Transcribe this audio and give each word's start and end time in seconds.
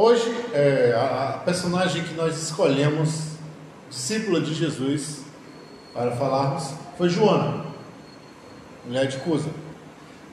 Hoje, 0.00 0.32
é, 0.52 0.94
a, 0.96 1.42
personagem 1.44 2.04
que 2.04 2.14
nós 2.14 2.40
escolhemos, 2.40 3.32
discípula 3.90 4.40
de 4.40 4.54
Jesus, 4.54 5.22
para 5.92 6.12
falarmos, 6.12 6.72
foi 6.96 7.08
Joana, 7.08 7.64
mulher 8.86 9.08
de 9.08 9.16
Cusa. 9.16 9.50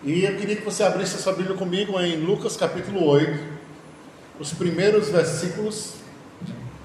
E 0.03 0.23
eu 0.23 0.37
queria 0.37 0.55
que 0.55 0.63
você 0.63 0.83
abrisse 0.83 1.15
a 1.15 1.17
sua 1.17 1.33
Bíblia 1.33 1.57
comigo 1.57 1.99
em 1.99 2.15
Lucas 2.17 2.55
capítulo 2.55 3.07
8, 3.07 3.43
os 4.39 4.53
primeiros 4.53 5.09
versículos. 5.09 5.95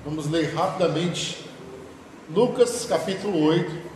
Vamos 0.02 0.30
ler 0.30 0.54
rapidamente. 0.54 1.44
Lucas 2.34 2.86
capítulo 2.88 3.44
8. 3.44 3.89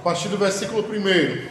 Partir 0.00 0.28
do 0.28 0.36
versículo 0.36 0.82
1. 0.82 1.48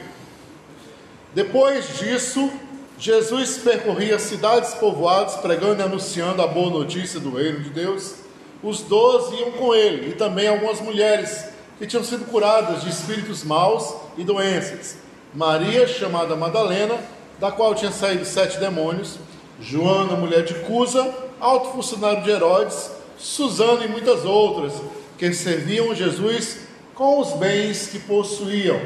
Depois 1.34 1.98
disso, 2.00 2.52
Jesus 2.98 3.60
percorria 3.60 4.20
cidades 4.20 4.74
povoadas, 4.74 5.36
pregando 5.36 5.82
e 5.82 5.86
anunciando 5.86 6.42
a 6.42 6.48
boa 6.48 6.70
notícia 6.70 7.20
do 7.20 7.36
reino 7.36 7.62
de 7.62 7.70
Deus. 7.70 8.16
Os 8.62 8.82
doze 8.82 9.36
iam 9.36 9.52
com 9.52 9.74
ele, 9.74 10.10
e 10.10 10.14
também 10.14 10.48
algumas 10.48 10.82
mulheres 10.82 11.46
que 11.78 11.88
tinham 11.88 12.04
sido 12.04 12.26
curadas 12.26 12.82
de 12.82 12.90
espíritos 12.90 13.44
maus 13.44 13.96
e 14.18 14.24
doenças. 14.24 14.98
Maria, 15.34 15.88
chamada 15.88 16.36
Madalena, 16.36 16.98
da 17.40 17.52
qual 17.52 17.74
tinha 17.74 17.92
saído 17.92 18.26
sete 18.26 18.60
demônios, 18.60 19.18
Joana, 19.62 20.16
mulher 20.16 20.44
de 20.44 20.56
Cusa, 20.56 21.14
alto 21.40 21.72
funcionário 21.72 22.24
de 22.24 22.32
Herodes, 22.32 22.92
Susana 23.18 23.86
e 23.86 23.88
muitas 23.88 24.26
outras, 24.26 24.74
que 25.18 25.32
serviam 25.34 25.94
Jesus 25.94 26.69
com 27.00 27.22
os 27.22 27.32
bens 27.32 27.88
que 27.88 27.98
possuíam. 27.98 28.78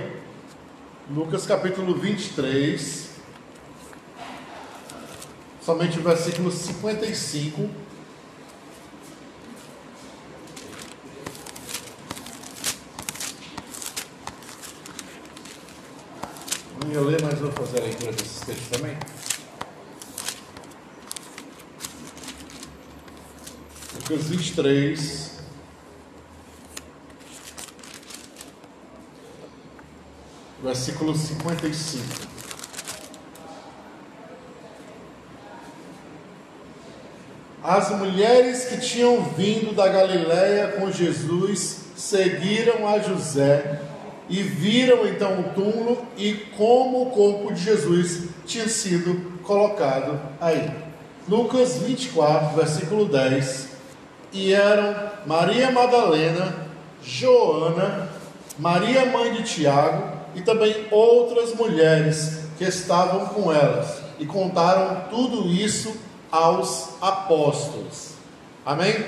Lucas 1.10 1.48
capítulo 1.48 1.96
23, 1.96 3.10
somente 5.60 5.98
o 5.98 6.04
versículo 6.04 6.52
55. 6.52 7.68
Não 16.86 16.92
ia 16.92 17.02
ler, 17.02 17.20
mas 17.24 17.40
vou 17.40 17.52
fazer 17.52 17.80
a 17.80 17.84
leitura 17.86 18.12
desses 18.12 18.42
textos 18.42 18.68
também. 18.68 18.96
Lucas 23.96 24.28
23. 24.28 25.33
Versículo 30.74 31.16
55. 31.16 32.04
As 37.64 37.92
mulheres 37.92 38.66
que 38.66 38.78
tinham 38.78 39.24
vindo 39.24 39.76
da 39.76 39.88
Galiléia 39.88 40.70
com 40.70 40.92
Jesus 40.92 41.82
seguiram 41.96 42.88
a 42.88 42.98
José 42.98 43.82
e 44.28 44.42
viram 44.42 45.08
então 45.08 45.42
o 45.42 45.44
túmulo 45.54 46.08
e 46.18 46.34
como 46.58 47.04
o 47.04 47.12
corpo 47.12 47.54
de 47.54 47.62
Jesus 47.62 48.30
tinha 48.48 48.68
sido 48.68 49.40
colocado 49.44 50.20
aí. 50.42 50.72
Lucas 51.30 51.78
24, 51.78 52.58
versículo 52.58 53.06
10. 53.06 53.70
E 54.34 54.52
eram 54.52 55.12
Maria 55.28 55.70
Madalena, 55.70 56.68
Joana, 57.04 58.10
Maria 58.58 59.06
mãe 59.06 59.34
de 59.34 59.44
Tiago 59.44 60.23
e 60.36 60.42
também 60.42 60.88
outras 60.92 61.54
mulheres 61.54 62.44
que 62.58 62.64
estavam 62.64 63.28
com 63.28 63.52
elas 63.52 64.02
e 64.20 64.26
contaram 64.26 65.10
tudo 65.10 65.48
isso 65.48 65.96
aos 66.32 67.02
apóstolos. 67.02 68.14
Amém? 68.66 69.06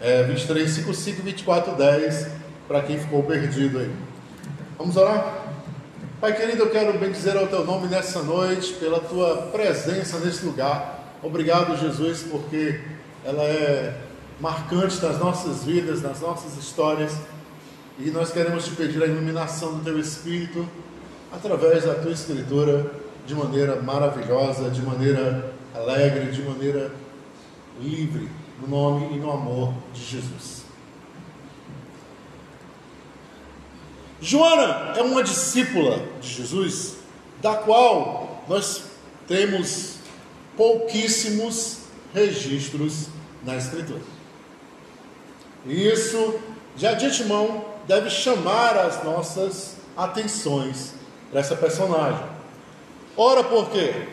É, 0.00 0.22
23, 0.22 0.70
5, 0.70 0.94
5, 0.94 1.22
24, 1.22 1.74
10, 1.74 2.26
para 2.66 2.82
quem 2.82 2.98
ficou 2.98 3.22
perdido 3.22 3.78
aí. 3.78 3.90
Vamos 4.78 4.96
orar? 4.96 5.40
Pai 6.20 6.34
querido, 6.36 6.62
eu 6.62 6.70
quero 6.70 6.98
bendizer 6.98 7.36
ao 7.36 7.46
teu 7.46 7.64
nome 7.64 7.88
nessa 7.88 8.22
noite, 8.22 8.74
pela 8.74 9.00
tua 9.00 9.48
presença 9.52 10.18
nesse 10.18 10.44
lugar. 10.44 11.14
Obrigado, 11.22 11.76
Jesus, 11.76 12.22
porque 12.22 12.80
ela 13.24 13.42
é 13.42 13.94
marcante 14.40 15.02
nas 15.02 15.18
nossas 15.18 15.64
vidas, 15.64 16.02
nas 16.02 16.20
nossas 16.20 16.56
histórias. 16.56 17.12
E 18.02 18.10
nós 18.10 18.32
queremos 18.32 18.64
te 18.64 18.70
pedir 18.70 19.02
a 19.02 19.06
iluminação 19.06 19.76
do 19.76 19.84
teu 19.84 20.00
Espírito 20.00 20.66
através 21.30 21.84
da 21.84 21.94
tua 21.94 22.12
Escritura 22.12 22.90
de 23.26 23.34
maneira 23.34 23.76
maravilhosa, 23.76 24.70
de 24.70 24.80
maneira 24.80 25.52
alegre, 25.74 26.32
de 26.32 26.40
maneira 26.40 26.90
livre, 27.78 28.26
no 28.58 28.68
nome 28.68 29.14
e 29.14 29.18
no 29.18 29.30
amor 29.30 29.74
de 29.92 30.02
Jesus. 30.02 30.64
Joana 34.18 34.94
é 34.96 35.02
uma 35.02 35.22
discípula 35.22 36.02
de 36.22 36.28
Jesus, 36.28 36.96
da 37.42 37.54
qual 37.54 38.42
nós 38.48 38.84
temos 39.28 39.96
pouquíssimos 40.56 41.80
registros 42.14 43.08
na 43.44 43.56
Escritura. 43.56 44.00
Isso, 45.66 46.40
já 46.76 46.94
de 46.94 47.04
antemão, 47.04 47.69
deve 47.90 48.08
chamar 48.08 48.78
as 48.78 49.02
nossas 49.02 49.74
atenções 49.96 50.94
para 51.28 51.40
essa 51.40 51.56
personagem. 51.56 52.24
Ora, 53.16 53.42
por 53.42 53.68
quê? 53.68 54.06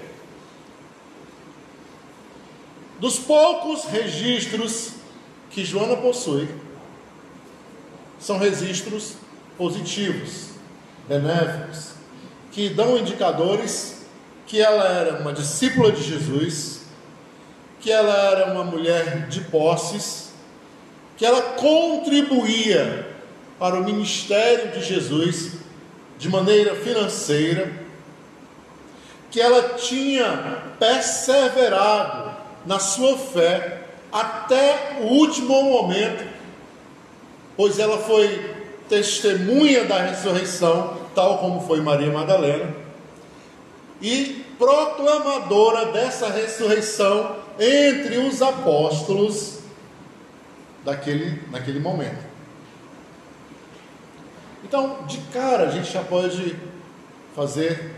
Dos 3.00 3.20
poucos 3.20 3.86
registros 3.86 4.94
que 5.52 5.64
Joana 5.64 5.96
possui, 5.96 6.50
são 8.20 8.40
registros 8.40 9.14
positivos, 9.60 10.48
benéficos, 11.08 11.92
que 12.52 12.70
dão 12.70 12.98
indicadores 12.98 14.08
que 14.48 14.60
ela 14.60 14.88
era 14.88 15.22
uma 15.22 15.32
discípula 15.32 15.92
de 15.92 16.02
Jesus, 16.02 16.82
que 17.80 17.92
ela 17.92 18.12
era 18.12 18.52
uma 18.52 18.64
mulher 18.64 19.28
de 19.28 19.42
posses, 19.42 20.32
que 21.16 21.24
ela 21.24 21.44
contribuía 21.44 23.17
para 23.60 23.76
o 23.76 23.84
ministério 23.84 24.72
de 24.72 24.84
Jesus 24.84 25.54
de 26.18 26.30
maneira 26.30 26.76
financeira, 26.76 27.72
que 29.30 29.40
ela 29.40 29.76
tinha 29.76 30.64
perseverado 30.80 32.36
na 32.66 32.80
sua 32.80 33.18
fé 33.18 33.84
até 34.12 34.98
o 35.02 35.06
último 35.06 35.64
momento, 35.64 36.26
pois 37.56 37.78
ela 37.78 37.98
foi 37.98 38.56
testemunha 38.88 39.86
da 39.86 40.02
ressurreição, 40.02 40.98
tal 41.14 41.40
como 41.40 41.68
foi 41.68 41.82
Maria 41.82 42.12
Madalena, 42.12 42.74
e 44.02 44.46
proclamadora 44.58 45.92
dessa 45.92 46.30
ressurreição 46.30 47.36
entre 47.60 48.18
os 48.18 48.42
apóstolos 48.42 49.60
daquele, 50.84 51.42
naquele 51.52 51.80
momento. 51.80 52.27
Então, 54.64 55.06
de 55.06 55.18
cara, 55.32 55.68
a 55.68 55.72
gente 55.72 55.92
já 55.92 56.04
pode 56.04 56.56
fazer 57.36 57.94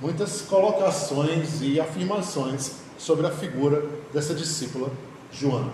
muitas 0.00 0.42
colocações 0.42 1.62
e 1.62 1.80
afirmações 1.80 2.76
sobre 2.98 3.26
a 3.26 3.30
figura 3.30 3.84
dessa 4.12 4.34
discípula 4.34 4.90
Joana. 5.32 5.72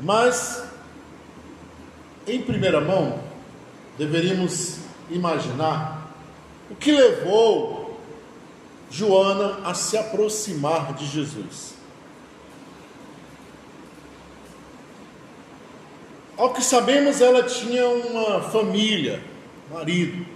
Mas, 0.00 0.64
em 2.26 2.42
primeira 2.42 2.80
mão, 2.80 3.20
deveríamos 3.96 4.78
imaginar 5.10 6.10
o 6.70 6.74
que 6.74 6.92
levou 6.92 8.00
Joana 8.90 9.60
a 9.64 9.74
se 9.74 9.96
aproximar 9.96 10.92
de 10.94 11.06
Jesus. 11.06 11.71
Ao 16.36 16.52
que 16.52 16.62
sabemos, 16.62 17.20
ela 17.20 17.42
tinha 17.42 17.86
uma 17.86 18.42
família, 18.42 19.22
marido. 19.70 20.26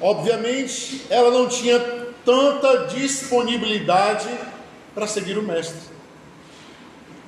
Obviamente, 0.00 1.04
ela 1.10 1.30
não 1.30 1.46
tinha 1.46 1.78
tanta 2.24 2.86
disponibilidade 2.86 4.28
para 4.94 5.06
seguir 5.06 5.36
o 5.36 5.42
mestre. 5.42 5.90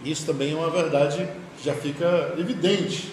Isso 0.04 0.26
também 0.26 0.52
é 0.52 0.56
uma 0.56 0.70
verdade 0.70 1.28
que 1.58 1.64
já 1.64 1.74
fica 1.74 2.34
evidente. 2.38 3.12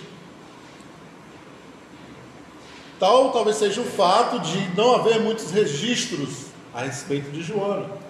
Tal 2.99 3.31
talvez 3.31 3.57
seja 3.57 3.81
o 3.81 3.85
fato 3.85 4.39
de 4.39 4.75
não 4.75 4.95
haver 4.95 5.19
muitos 5.19 5.51
registros 5.51 6.47
a 6.73 6.81
respeito 6.81 7.31
de 7.31 7.41
Joana. 7.41 8.08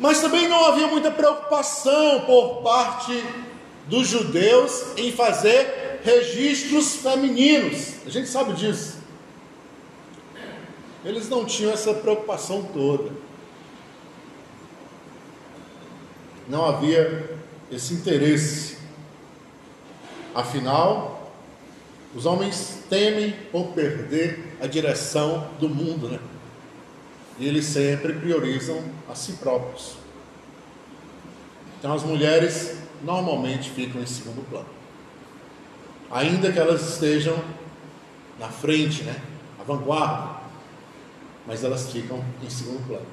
Mas 0.00 0.22
também 0.22 0.48
não 0.48 0.64
havia 0.64 0.86
muita 0.86 1.10
preocupação 1.10 2.22
por 2.22 2.62
parte 2.62 3.22
dos 3.86 4.08
judeus 4.08 4.96
em 4.96 5.12
fazer 5.12 6.00
registros 6.02 6.96
femininos. 6.96 7.96
A 8.06 8.08
gente 8.08 8.26
sabe 8.26 8.54
disso. 8.54 8.96
Eles 11.04 11.28
não 11.28 11.44
tinham 11.44 11.70
essa 11.70 11.92
preocupação 11.92 12.62
toda. 12.72 13.10
Não 16.48 16.64
havia 16.64 17.38
esse 17.70 17.92
interesse. 17.92 18.78
Afinal, 20.34 21.30
os 22.14 22.24
homens 22.24 22.84
temem 22.88 23.32
por 23.52 23.68
perder 23.74 24.56
a 24.62 24.66
direção 24.66 25.50
do 25.60 25.68
mundo, 25.68 26.08
né? 26.08 26.18
E 27.40 27.48
eles 27.48 27.64
sempre 27.64 28.12
priorizam 28.12 28.84
a 29.10 29.14
si 29.14 29.32
próprios. 29.32 29.96
Então 31.78 31.94
as 31.94 32.02
mulheres 32.02 32.76
normalmente 33.02 33.70
ficam 33.70 34.02
em 34.02 34.06
segundo 34.06 34.46
plano. 34.50 34.68
Ainda 36.10 36.52
que 36.52 36.58
elas 36.58 36.86
estejam 36.86 37.42
na 38.38 38.48
frente, 38.48 39.04
né? 39.04 39.16
A 39.58 39.64
vanguarda. 39.64 40.38
Mas 41.46 41.64
elas 41.64 41.90
ficam 41.90 42.22
em 42.42 42.50
segundo 42.50 42.86
plano. 42.86 43.06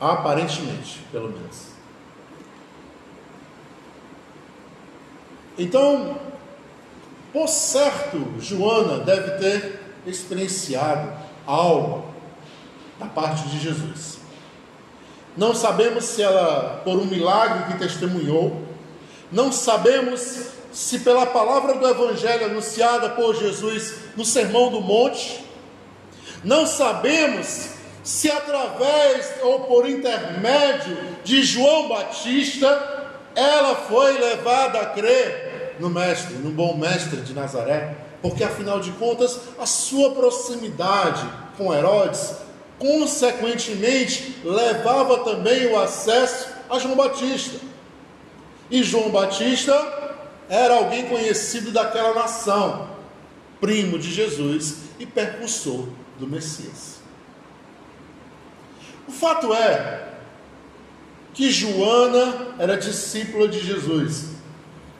Aparentemente, 0.00 1.00
pelo 1.10 1.30
menos. 1.30 1.70
Então, 5.58 6.16
por 7.32 7.48
certo, 7.48 8.24
Joana 8.38 9.02
deve 9.04 9.32
ter 9.32 9.80
experienciado 10.06 11.12
algo 11.44 12.13
da 12.98 13.06
parte 13.06 13.48
de 13.48 13.60
Jesus. 13.60 14.18
Não 15.36 15.54
sabemos 15.54 16.04
se 16.04 16.22
ela, 16.22 16.80
por 16.84 16.96
um 16.96 17.04
milagre 17.04 17.72
que 17.72 17.78
testemunhou, 17.78 18.62
não 19.32 19.50
sabemos 19.50 20.46
se 20.72 21.00
pela 21.00 21.26
palavra 21.26 21.74
do 21.74 21.86
Evangelho 21.86 22.46
anunciada 22.46 23.10
por 23.10 23.34
Jesus 23.34 23.94
no 24.16 24.24
Sermão 24.24 24.70
do 24.70 24.80
Monte, 24.80 25.44
não 26.42 26.66
sabemos 26.66 27.70
se 28.02 28.30
através 28.30 29.34
ou 29.42 29.60
por 29.60 29.88
intermédio 29.88 30.96
de 31.24 31.42
João 31.42 31.88
Batista 31.88 33.12
ela 33.34 33.74
foi 33.74 34.18
levada 34.18 34.80
a 34.80 34.86
crer 34.86 35.76
no 35.80 35.88
Mestre, 35.90 36.34
no 36.34 36.50
bom 36.50 36.76
Mestre 36.76 37.20
de 37.22 37.32
Nazaré, 37.32 37.96
porque 38.22 38.44
afinal 38.44 38.78
de 38.78 38.92
contas 38.92 39.40
a 39.58 39.66
sua 39.66 40.10
proximidade 40.12 41.26
com 41.56 41.74
Herodes, 41.74 42.34
consequentemente, 42.78 44.36
levava 44.44 45.24
também 45.24 45.66
o 45.66 45.78
acesso 45.78 46.48
a 46.68 46.78
João 46.78 46.96
Batista. 46.96 47.58
E 48.70 48.82
João 48.82 49.10
Batista 49.10 49.72
era 50.48 50.76
alguém 50.76 51.06
conhecido 51.06 51.70
daquela 51.70 52.14
nação, 52.14 52.88
primo 53.60 53.98
de 53.98 54.12
Jesus 54.12 54.76
e 54.98 55.06
percussor 55.06 55.88
do 56.18 56.26
Messias. 56.26 57.00
O 59.06 59.12
fato 59.12 59.52
é 59.52 60.14
que 61.32 61.50
Joana 61.50 62.54
era 62.58 62.76
discípula 62.76 63.48
de 63.48 63.60
Jesus, 63.60 64.26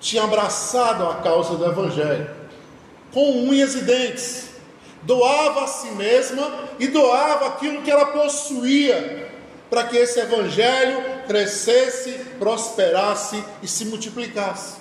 tinha 0.00 0.24
abraçado 0.24 1.06
a 1.08 1.16
causa 1.16 1.56
do 1.56 1.64
Evangelho, 1.64 2.28
com 3.12 3.48
unhas 3.48 3.74
e 3.74 3.82
dentes, 3.82 4.50
doava 5.04 5.64
a 5.64 5.66
si 5.66 5.90
mesma 5.92 6.68
e 6.78 6.88
doava 6.88 7.48
aquilo 7.48 7.82
que 7.82 7.90
ela 7.90 8.06
possuía, 8.06 9.32
para 9.70 9.84
que 9.84 9.96
esse 9.96 10.20
Evangelho 10.20 11.02
crescesse, 11.26 12.12
prosperasse 12.38 13.42
e 13.62 13.68
se 13.68 13.86
multiplicasse. 13.86 14.76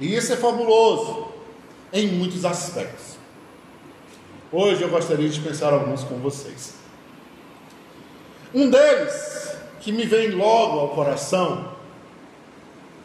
E 0.00 0.14
isso 0.14 0.32
é 0.32 0.36
fabuloso 0.36 1.28
em 1.92 2.08
muitos 2.08 2.44
aspectos. 2.44 3.16
Hoje 4.52 4.82
eu 4.82 4.88
gostaria 4.88 5.28
de 5.28 5.40
pensar 5.40 5.72
alguns 5.72 6.04
com 6.04 6.16
vocês. 6.16 6.74
Um 8.54 8.70
deles 8.70 9.56
que 9.80 9.92
me 9.92 10.04
vem 10.04 10.30
logo 10.30 10.78
ao 10.78 10.88
coração 10.90 11.76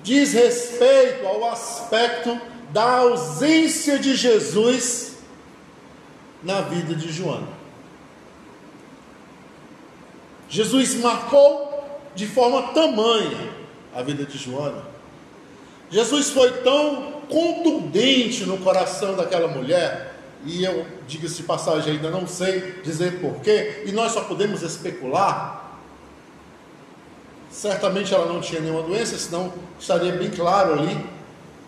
diz 0.03 0.33
respeito 0.33 1.25
ao 1.27 1.45
aspecto 1.45 2.39
da 2.71 2.99
ausência 2.99 3.99
de 3.99 4.15
Jesus 4.15 5.10
na 6.43 6.61
vida 6.61 6.95
de 6.95 7.11
Joana. 7.11 7.47
Jesus 10.49 10.95
marcou 10.95 11.69
de 12.13 12.27
forma 12.27 12.73
tamanha 12.73 13.49
a 13.95 14.01
vida 14.01 14.25
de 14.25 14.37
Joana. 14.37 14.83
Jesus 15.89 16.29
foi 16.29 16.51
tão 16.61 17.21
contundente 17.29 18.45
no 18.45 18.57
coração 18.57 19.15
daquela 19.15 19.47
mulher, 19.47 20.15
e 20.45 20.63
eu, 20.63 20.85
diga-se 21.07 21.43
passagem, 21.43 21.93
ainda 21.93 22.09
não 22.09 22.25
sei 22.25 22.81
dizer 22.83 23.19
porquê, 23.19 23.83
e 23.85 23.91
nós 23.91 24.11
só 24.11 24.21
podemos 24.21 24.63
especular, 24.63 25.61
Certamente 27.51 28.13
ela 28.13 28.25
não 28.25 28.39
tinha 28.39 28.61
nenhuma 28.61 28.81
doença, 28.81 29.17
senão 29.17 29.53
estaria 29.77 30.13
bem 30.13 30.29
claro 30.29 30.73
ali. 30.73 31.05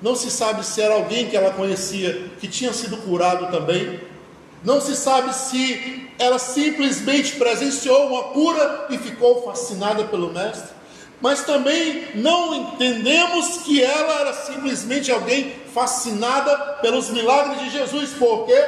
Não 0.02 0.16
se 0.16 0.32
sabe 0.32 0.66
se 0.66 0.82
era 0.82 0.94
alguém 0.94 1.30
que 1.30 1.36
ela 1.36 1.52
conhecia 1.52 2.30
que 2.40 2.48
tinha 2.48 2.72
sido 2.72 2.96
curado 2.98 3.52
também. 3.52 4.00
Não 4.64 4.80
se 4.80 4.96
sabe 4.96 5.34
se 5.36 6.10
ela 6.18 6.40
simplesmente 6.40 7.34
presenciou 7.34 8.08
uma 8.08 8.24
cura 8.26 8.88
e 8.90 8.98
ficou 8.98 9.44
fascinada 9.44 10.06
pelo 10.06 10.32
Mestre. 10.32 10.72
Mas 11.20 11.44
também 11.44 12.08
não 12.16 12.54
entendemos 12.54 13.60
que 13.60 13.82
ela 13.82 14.22
era 14.22 14.34
simplesmente 14.34 15.12
alguém 15.12 15.54
fascinada 15.74 16.58
pelos 16.82 17.10
milagres 17.10 17.62
de 17.62 17.70
Jesus. 17.70 18.12
Por 18.12 18.46
quê? 18.46 18.62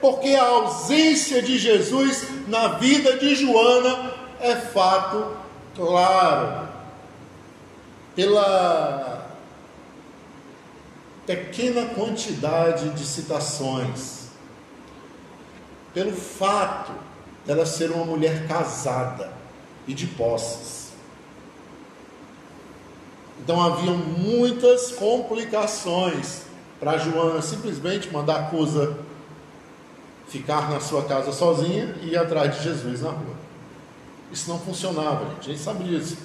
Porque 0.00 0.34
a 0.34 0.44
ausência 0.44 1.42
de 1.42 1.58
Jesus 1.58 2.26
na 2.48 2.68
vida 2.68 3.16
de 3.16 3.34
Joana 3.34 4.12
é 4.40 4.56
fato 4.56 5.36
claro, 5.76 6.68
pela 8.14 9.26
pequena 11.26 11.86
quantidade 11.94 12.90
de 12.90 13.04
citações, 13.06 14.19
pelo 15.92 16.12
fato 16.12 16.92
dela 17.44 17.66
ser 17.66 17.90
uma 17.90 18.04
mulher 18.04 18.46
casada 18.46 19.32
e 19.86 19.94
de 19.94 20.06
posses. 20.06 20.90
Então 23.42 23.60
haviam 23.60 23.96
muitas 23.96 24.92
complicações 24.92 26.42
para 26.78 26.98
Joana 26.98 27.42
simplesmente 27.42 28.10
mandar 28.12 28.40
a 28.40 28.42
Cusa 28.44 28.96
ficar 30.28 30.70
na 30.70 30.78
sua 30.78 31.04
casa 31.04 31.32
sozinha 31.32 31.96
e 32.02 32.10
ir 32.10 32.16
atrás 32.16 32.56
de 32.56 32.62
Jesus 32.62 33.00
na 33.00 33.10
rua. 33.10 33.34
Isso 34.30 34.48
não 34.48 34.60
funcionava, 34.60 35.28
gente. 35.30 35.40
A 35.40 35.52
gente 35.52 35.60
sabe 35.60 35.84
disso. 35.84 36.16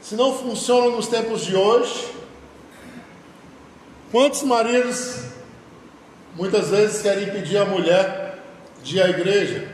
Se 0.00 0.16
não 0.16 0.36
funciona 0.36 0.90
nos 0.94 1.06
tempos 1.06 1.44
de 1.44 1.54
hoje, 1.54 2.12
quantos 4.10 4.42
maridos 4.42 5.24
muitas 6.34 6.70
vezes 6.70 7.00
querem 7.02 7.28
impedir 7.28 7.58
a 7.58 7.64
mulher 7.64 8.25
de 8.86 9.02
à 9.02 9.08
igreja? 9.08 9.68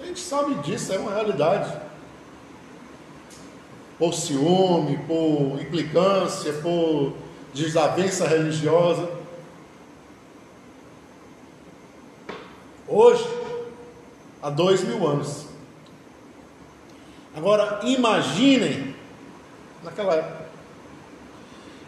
A 0.00 0.04
gente 0.04 0.18
sabe 0.18 0.54
disso, 0.56 0.92
é 0.92 0.98
uma 0.98 1.14
realidade. 1.14 1.80
Por 3.96 4.12
ciúme, 4.12 4.98
por 5.06 5.60
implicância, 5.60 6.52
por 6.54 7.14
desavença 7.54 8.26
religiosa. 8.26 9.08
Hoje, 12.88 13.24
há 14.42 14.50
dois 14.50 14.82
mil 14.82 15.06
anos. 15.06 15.46
Agora, 17.36 17.80
imaginem 17.84 18.96
naquela 19.82 20.14
época. 20.14 20.46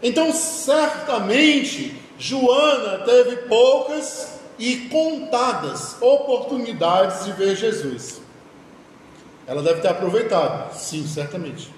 Então, 0.01 0.31
certamente, 0.31 1.99
Joana 2.19 2.99
teve 3.05 3.37
poucas 3.47 4.39
e 4.59 4.75
contadas 4.89 5.95
oportunidades 6.01 7.23
de 7.23 7.31
ver 7.31 7.55
Jesus. 7.55 8.21
Ela 9.47 9.63
deve 9.63 9.79
ter 9.79 9.87
aproveitado, 9.87 10.75
sim, 10.75 11.07
certamente. 11.07 11.73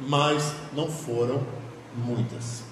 Mas 0.00 0.52
não 0.72 0.90
foram 0.90 1.40
muitas. 1.96 2.64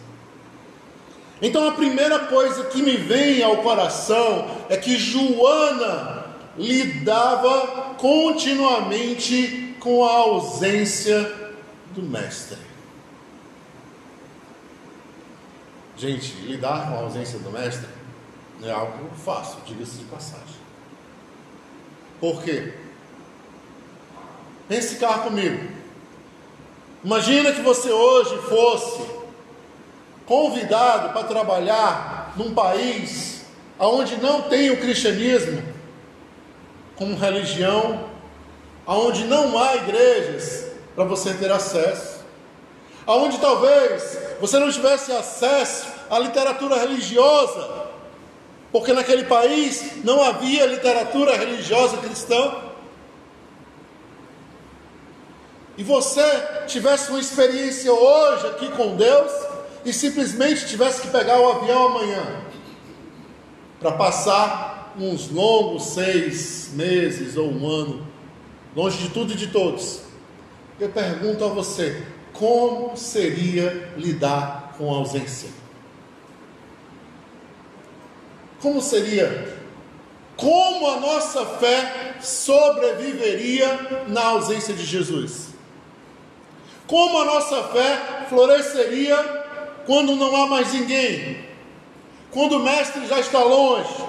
Então 1.40 1.68
a 1.68 1.72
primeira 1.72 2.18
coisa 2.18 2.64
que 2.64 2.82
me 2.82 2.96
vem 2.96 3.42
ao 3.42 3.58
coração 3.58 4.50
é 4.68 4.76
que 4.76 4.98
Joana 4.98 6.26
lidava 6.58 7.94
continuamente 7.96 9.76
com 9.78 10.04
a 10.04 10.10
ausência 10.10 11.32
do 11.94 12.02
mestre. 12.02 12.69
Gente, 16.00 16.32
lidar 16.46 16.88
com 16.88 16.94
a 16.94 17.00
ausência 17.00 17.38
do 17.40 17.50
mestre 17.50 17.86
Não 18.58 18.66
é 18.66 18.72
algo 18.72 19.10
fácil, 19.22 19.58
diga-se 19.66 19.98
de 19.98 20.04
passagem. 20.04 20.56
Por 22.18 22.42
quê? 22.42 22.72
Pense 24.66 24.96
cá 24.96 25.18
comigo. 25.18 25.68
Imagina 27.04 27.52
que 27.52 27.60
você 27.60 27.90
hoje 27.90 28.34
fosse 28.48 29.02
convidado 30.24 31.12
para 31.12 31.24
trabalhar 31.24 32.32
num 32.34 32.54
país 32.54 33.44
onde 33.78 34.16
não 34.16 34.42
tem 34.42 34.70
o 34.70 34.80
cristianismo 34.80 35.62
como 36.96 37.14
religião, 37.14 38.08
onde 38.86 39.24
não 39.24 39.58
há 39.58 39.76
igrejas 39.76 40.66
para 40.94 41.04
você 41.04 41.34
ter 41.34 41.52
acesso, 41.52 42.24
onde 43.06 43.38
talvez 43.38 44.29
você 44.40 44.58
não 44.58 44.70
tivesse 44.70 45.12
acesso 45.12 45.86
à 46.08 46.18
literatura 46.18 46.78
religiosa, 46.78 47.88
porque 48.72 48.92
naquele 48.92 49.24
país 49.24 50.02
não 50.04 50.22
havia 50.22 50.64
literatura 50.66 51.36
religiosa 51.36 51.98
cristã. 51.98 52.54
E 55.76 55.82
você 55.82 56.24
tivesse 56.66 57.10
uma 57.10 57.20
experiência 57.20 57.92
hoje 57.92 58.46
aqui 58.46 58.68
com 58.70 58.96
Deus 58.96 59.32
e 59.84 59.92
simplesmente 59.92 60.66
tivesse 60.66 61.02
que 61.02 61.08
pegar 61.08 61.38
o 61.38 61.50
avião 61.52 61.86
amanhã 61.86 62.42
para 63.78 63.92
passar 63.92 64.92
uns 64.98 65.30
longos 65.30 65.94
seis 65.94 66.70
meses 66.74 67.36
ou 67.36 67.50
um 67.50 67.66
ano 67.66 68.06
longe 68.74 68.98
de 68.98 69.08
tudo 69.10 69.32
e 69.32 69.36
de 69.36 69.48
todos. 69.48 70.02
Eu 70.78 70.88
pergunto 70.90 71.44
a 71.44 71.48
você: 71.48 72.06
como 72.40 72.96
seria 72.96 73.92
lidar 73.98 74.74
com 74.78 74.90
a 74.90 74.96
ausência? 74.96 75.50
Como 78.62 78.80
seria? 78.80 79.58
Como 80.38 80.88
a 80.88 81.00
nossa 81.00 81.44
fé 81.44 82.16
sobreviveria 82.22 84.06
na 84.08 84.28
ausência 84.28 84.72
de 84.72 84.86
Jesus? 84.86 85.48
Como 86.86 87.20
a 87.20 87.26
nossa 87.26 87.62
fé 87.64 88.24
floresceria 88.30 89.18
quando 89.84 90.16
não 90.16 90.34
há 90.34 90.46
mais 90.46 90.72
ninguém? 90.72 91.44
Quando 92.30 92.56
o 92.56 92.62
Mestre 92.62 93.06
já 93.06 93.20
está 93.20 93.44
longe? 93.44 94.02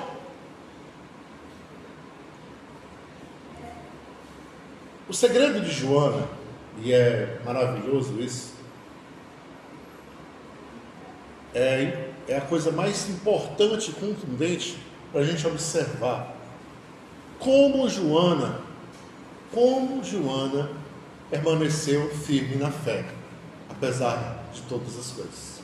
O 5.10 5.14
segredo 5.14 5.60
de 5.60 5.70
Joana, 5.70 6.41
e 6.84 6.94
é 6.94 7.40
maravilhoso 7.46 8.20
isso, 8.20 8.54
é, 11.54 12.10
é 12.28 12.38
a 12.38 12.42
coisa 12.42 12.72
mais 12.72 13.10
importante 13.10 13.92
e 13.92 13.94
contundente 13.94 14.78
para 15.12 15.22
a 15.22 15.24
gente 15.24 15.46
observar. 15.46 16.36
Como 17.40 17.90
Joana, 17.90 18.62
como 19.52 20.04
Joana 20.04 20.70
permaneceu 21.30 22.10
firme 22.10 22.56
na 22.56 22.72
fé, 22.72 23.06
apesar 23.70 24.44
de 24.54 24.62
todas 24.64 24.98
as 24.98 25.12
coisas. 25.12 25.62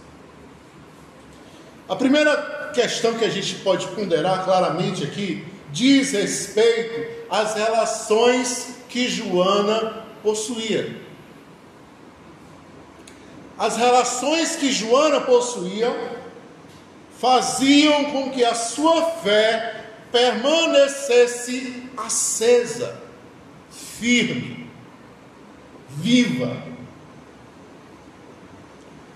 A 1.88 1.96
primeira 1.96 2.72
questão 2.74 3.14
que 3.14 3.24
a 3.24 3.30
gente 3.30 3.56
pode 3.56 3.88
ponderar 3.88 4.44
claramente 4.44 5.04
aqui 5.04 5.46
diz 5.72 6.12
respeito 6.12 7.26
às 7.30 7.56
relações 7.56 8.78
que 8.90 9.08
Joana 9.08 10.04
possuía. 10.22 11.07
As 13.58 13.76
relações 13.78 14.56
que 14.56 14.72
Joana 14.72 15.22
possuía 15.22 16.18
faziam 17.20 18.06
com 18.12 18.30
que 18.32 18.46
a 18.46 18.54
sua 18.54 19.04
fé 19.12 19.86
permanecesse 20.12 21.90
acesa, 21.98 23.02
firme 23.72 24.68
viva. 25.98 26.56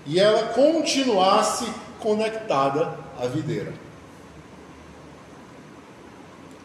E 0.04 0.18
ela 0.18 0.48
continuasse 0.48 1.66
conectada 2.00 2.98
à 3.20 3.26
videira. 3.26 3.72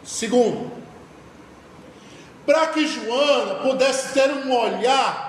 Segundo, 0.03 0.71
para 2.45 2.67
que 2.67 2.87
Joana 2.87 3.55
pudesse 3.55 4.13
ter 4.13 4.31
um 4.31 4.55
olhar 4.55 5.26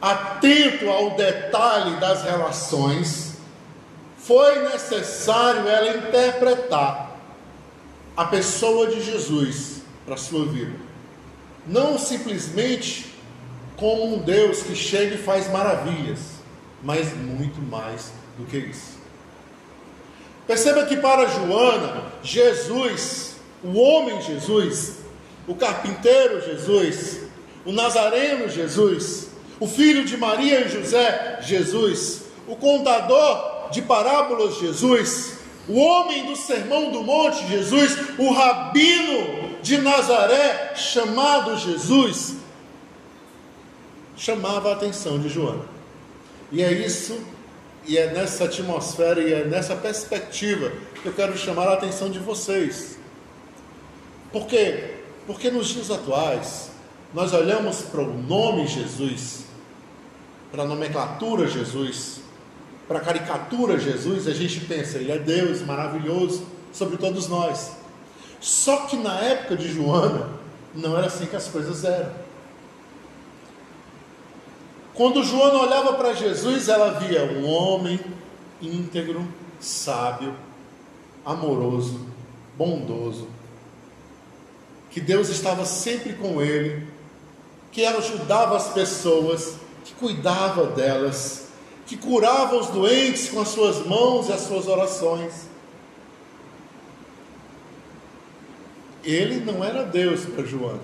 atento 0.00 0.88
ao 0.88 1.16
detalhe 1.16 1.96
das 1.96 2.22
relações, 2.22 3.36
foi 4.18 4.60
necessário 4.70 5.68
ela 5.68 5.96
interpretar 5.96 7.16
a 8.16 8.24
pessoa 8.24 8.88
de 8.88 9.02
Jesus 9.02 9.82
para 10.04 10.14
a 10.14 10.18
sua 10.18 10.44
vida 10.46 10.86
não 11.66 11.98
simplesmente 11.98 13.06
como 13.76 14.14
um 14.14 14.18
Deus 14.18 14.62
que 14.62 14.74
chega 14.74 15.16
e 15.16 15.18
faz 15.18 15.50
maravilhas, 15.50 16.20
mas 16.82 17.14
muito 17.14 17.60
mais 17.60 18.12
do 18.38 18.46
que 18.46 18.56
isso. 18.56 18.96
Perceba 20.46 20.86
que 20.86 20.96
para 20.96 21.26
Joana, 21.26 22.12
Jesus, 22.22 23.36
o 23.64 23.76
homem 23.76 24.22
Jesus, 24.22 24.98
o 25.46 25.54
carpinteiro 25.54 26.40
Jesus, 26.40 27.22
o 27.64 27.72
nazareno 27.72 28.48
Jesus, 28.48 29.28
o 29.58 29.66
filho 29.66 30.04
de 30.04 30.16
Maria 30.16 30.60
e 30.60 30.68
José 30.68 31.38
Jesus, 31.42 32.24
o 32.46 32.56
contador 32.56 33.70
de 33.70 33.82
parábolas 33.82 34.58
Jesus, 34.58 35.38
o 35.68 35.78
homem 35.78 36.26
do 36.26 36.36
sermão 36.36 36.90
do 36.90 37.02
monte 37.02 37.46
Jesus, 37.48 37.96
o 38.18 38.32
rabino 38.32 39.56
de 39.62 39.78
Nazaré, 39.78 40.74
chamado 40.76 41.56
Jesus, 41.56 42.36
chamava 44.16 44.70
a 44.70 44.72
atenção 44.74 45.18
de 45.18 45.28
Joana. 45.28 45.64
E 46.52 46.62
é 46.62 46.72
isso, 46.72 47.18
e 47.84 47.98
é 47.98 48.12
nessa 48.12 48.44
atmosfera, 48.44 49.20
e 49.20 49.32
é 49.32 49.44
nessa 49.44 49.74
perspectiva 49.74 50.72
que 51.02 51.06
eu 51.06 51.12
quero 51.12 51.36
chamar 51.36 51.66
a 51.68 51.74
atenção 51.74 52.08
de 52.08 52.18
vocês. 52.18 52.96
Por 54.30 54.46
quê? 54.46 54.98
Porque 55.26 55.50
nos 55.50 55.68
dias 55.68 55.90
atuais, 55.90 56.70
nós 57.12 57.32
olhamos 57.32 57.80
para 57.82 58.02
o 58.02 58.12
nome 58.12 58.66
Jesus, 58.66 59.45
para 60.56 60.64
a 60.64 60.66
nomenclatura 60.66 61.46
Jesus, 61.46 62.22
para 62.88 62.98
a 62.98 63.02
caricatura 63.02 63.78
Jesus, 63.78 64.26
a 64.26 64.32
gente 64.32 64.60
pensa, 64.60 64.96
ele 64.96 65.12
é 65.12 65.18
Deus 65.18 65.60
maravilhoso 65.60 66.46
sobre 66.72 66.96
todos 66.96 67.28
nós. 67.28 67.72
Só 68.40 68.86
que 68.86 68.96
na 68.96 69.20
época 69.20 69.54
de 69.54 69.70
Joana, 69.70 70.30
não 70.74 70.96
era 70.96 71.08
assim 71.08 71.26
que 71.26 71.36
as 71.36 71.46
coisas 71.48 71.84
eram. 71.84 72.10
Quando 74.94 75.22
Joana 75.22 75.58
olhava 75.58 75.92
para 75.92 76.14
Jesus, 76.14 76.70
ela 76.70 77.00
via 77.00 77.22
um 77.24 77.46
homem 77.46 78.00
íntegro, 78.62 79.28
sábio, 79.60 80.34
amoroso, 81.22 82.00
bondoso, 82.56 83.28
que 84.90 85.02
Deus 85.02 85.28
estava 85.28 85.66
sempre 85.66 86.14
com 86.14 86.40
ele, 86.40 86.86
que 87.70 87.84
ajudava 87.84 88.56
as 88.56 88.72
pessoas, 88.72 89.65
que 89.86 89.94
cuidava 89.94 90.66
delas, 90.66 91.46
que 91.86 91.96
curava 91.96 92.56
os 92.56 92.66
doentes 92.66 93.28
com 93.28 93.40
as 93.40 93.48
suas 93.48 93.86
mãos 93.86 94.28
e 94.28 94.32
as 94.32 94.40
suas 94.40 94.66
orações. 94.66 95.46
Ele 99.04 99.44
não 99.44 99.64
era 99.64 99.84
Deus 99.84 100.24
para 100.24 100.44
Joana. 100.44 100.82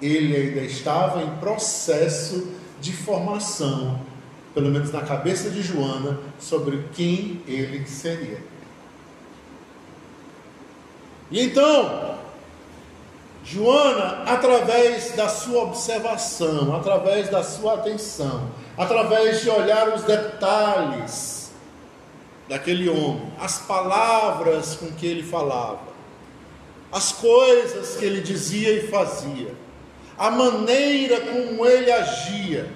Ele 0.00 0.34
ainda 0.34 0.62
estava 0.62 1.22
em 1.22 1.36
processo 1.36 2.48
de 2.80 2.94
formação, 2.94 4.00
pelo 4.54 4.70
menos 4.70 4.90
na 4.90 5.02
cabeça 5.02 5.50
de 5.50 5.60
Joana, 5.60 6.18
sobre 6.38 6.88
quem 6.94 7.42
ele 7.46 7.86
seria. 7.86 8.42
E 11.30 11.42
então, 11.42 12.13
Joana, 13.44 14.22
através 14.26 15.12
da 15.12 15.28
sua 15.28 15.64
observação, 15.64 16.74
através 16.74 17.28
da 17.28 17.42
sua 17.44 17.74
atenção, 17.74 18.48
através 18.76 19.42
de 19.42 19.50
olhar 19.50 19.90
os 19.94 20.02
detalhes 20.02 21.52
daquele 22.48 22.88
homem, 22.88 23.30
as 23.38 23.58
palavras 23.58 24.76
com 24.76 24.90
que 24.92 25.06
ele 25.06 25.22
falava, 25.22 25.94
as 26.90 27.12
coisas 27.12 27.96
que 27.96 28.04
ele 28.06 28.22
dizia 28.22 28.72
e 28.72 28.88
fazia, 28.88 29.54
a 30.16 30.30
maneira 30.30 31.20
como 31.20 31.66
ele 31.66 31.92
agia, 31.92 32.72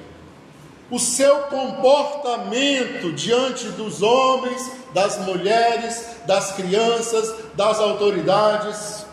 o 0.91 0.99
seu 0.99 1.45
comportamento 1.45 3.13
diante 3.13 3.69
dos 3.69 4.03
homens, 4.03 4.71
das 4.93 5.19
mulheres, 5.19 6.17
das 6.27 6.53
crianças, 6.53 7.35
das 7.55 7.79
autoridades, 7.79 9.08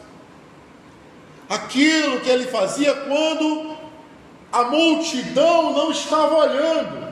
aquilo 1.49 2.21
que 2.21 2.29
ele 2.29 2.47
fazia 2.47 2.93
quando 2.93 3.75
a 4.51 4.63
multidão 4.63 5.73
não 5.73 5.91
estava 5.91 6.35
olhando, 6.35 7.05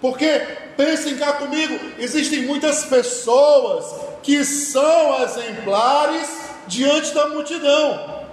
Porque, 0.00 0.38
pensem 0.78 1.18
cá 1.18 1.34
comigo, 1.34 1.78
existem 1.98 2.46
muitas 2.46 2.84
pessoas 2.86 3.94
que 4.22 4.42
são 4.44 5.22
exemplares 5.22 6.40
diante 6.66 7.12
da 7.12 7.28
multidão. 7.28 8.24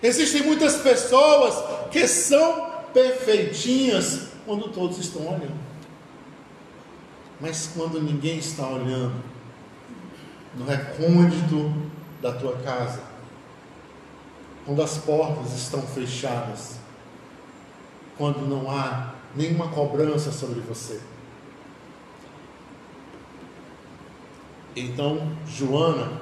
Existem 0.00 0.42
muitas 0.42 0.76
pessoas 0.76 1.88
que 1.90 2.06
são 2.06 2.70
perfeitinhas 2.94 4.28
quando 4.46 4.68
todos 4.68 4.98
estão 4.98 5.26
olhando. 5.26 5.58
Mas 7.40 7.70
quando 7.74 8.00
ninguém 8.00 8.38
está 8.38 8.66
olhando, 8.68 9.14
no 10.54 10.64
recôndito 10.64 11.72
da 12.20 12.32
tua 12.32 12.56
casa, 12.58 13.09
quando 14.64 14.82
as 14.82 14.98
portas 14.98 15.52
estão 15.52 15.82
fechadas, 15.82 16.78
quando 18.16 18.46
não 18.46 18.70
há 18.70 19.14
nenhuma 19.34 19.68
cobrança 19.68 20.30
sobre 20.30 20.60
você. 20.60 21.00
Então, 24.76 25.36
Joana 25.46 26.20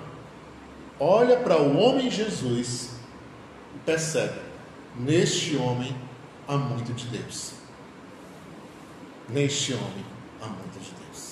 olha 0.98 1.38
para 1.38 1.60
o 1.60 1.76
homem 1.76 2.10
Jesus 2.10 2.92
e 3.74 3.78
percebe: 3.80 4.40
neste 4.96 5.56
homem 5.56 5.94
há 6.46 6.56
muito 6.56 6.92
de 6.92 7.06
Deus. 7.06 7.52
Neste 9.28 9.74
homem 9.74 10.04
há 10.40 10.46
muito 10.46 10.78
de 10.78 10.90
Deus. 10.90 11.27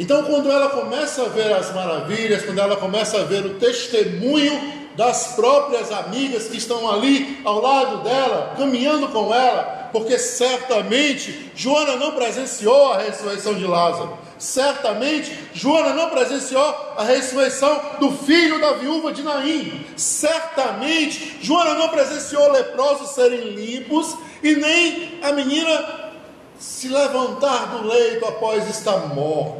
Então, 0.00 0.24
quando 0.24 0.50
ela 0.50 0.70
começa 0.70 1.24
a 1.24 1.28
ver 1.28 1.52
as 1.52 1.74
maravilhas, 1.74 2.42
quando 2.42 2.58
ela 2.58 2.74
começa 2.74 3.20
a 3.20 3.24
ver 3.24 3.44
o 3.44 3.58
testemunho 3.58 4.80
das 4.96 5.34
próprias 5.34 5.92
amigas 5.92 6.48
que 6.48 6.56
estão 6.56 6.90
ali 6.90 7.38
ao 7.44 7.60
lado 7.60 7.98
dela, 7.98 8.54
caminhando 8.56 9.08
com 9.08 9.32
ela, 9.34 9.90
porque 9.92 10.18
certamente 10.18 11.52
Joana 11.54 11.96
não 11.96 12.12
presenciou 12.12 12.94
a 12.94 13.02
ressurreição 13.02 13.52
de 13.52 13.66
Lázaro, 13.66 14.16
certamente 14.38 15.38
Joana 15.52 15.92
não 15.92 16.08
presenciou 16.08 16.64
a 16.96 17.04
ressurreição 17.04 17.78
do 18.00 18.10
filho 18.10 18.58
da 18.58 18.72
viúva 18.72 19.12
de 19.12 19.22
Naim, 19.22 19.84
certamente 19.98 21.36
Joana 21.42 21.74
não 21.74 21.90
presenciou 21.90 22.50
leprosos 22.50 23.10
serem 23.10 23.50
limpos 23.50 24.16
e 24.42 24.56
nem 24.56 25.18
a 25.22 25.30
menina 25.32 26.10
se 26.58 26.88
levantar 26.88 27.66
do 27.66 27.86
leito 27.86 28.24
após 28.24 28.66
estar 28.66 29.14
morta, 29.14 29.59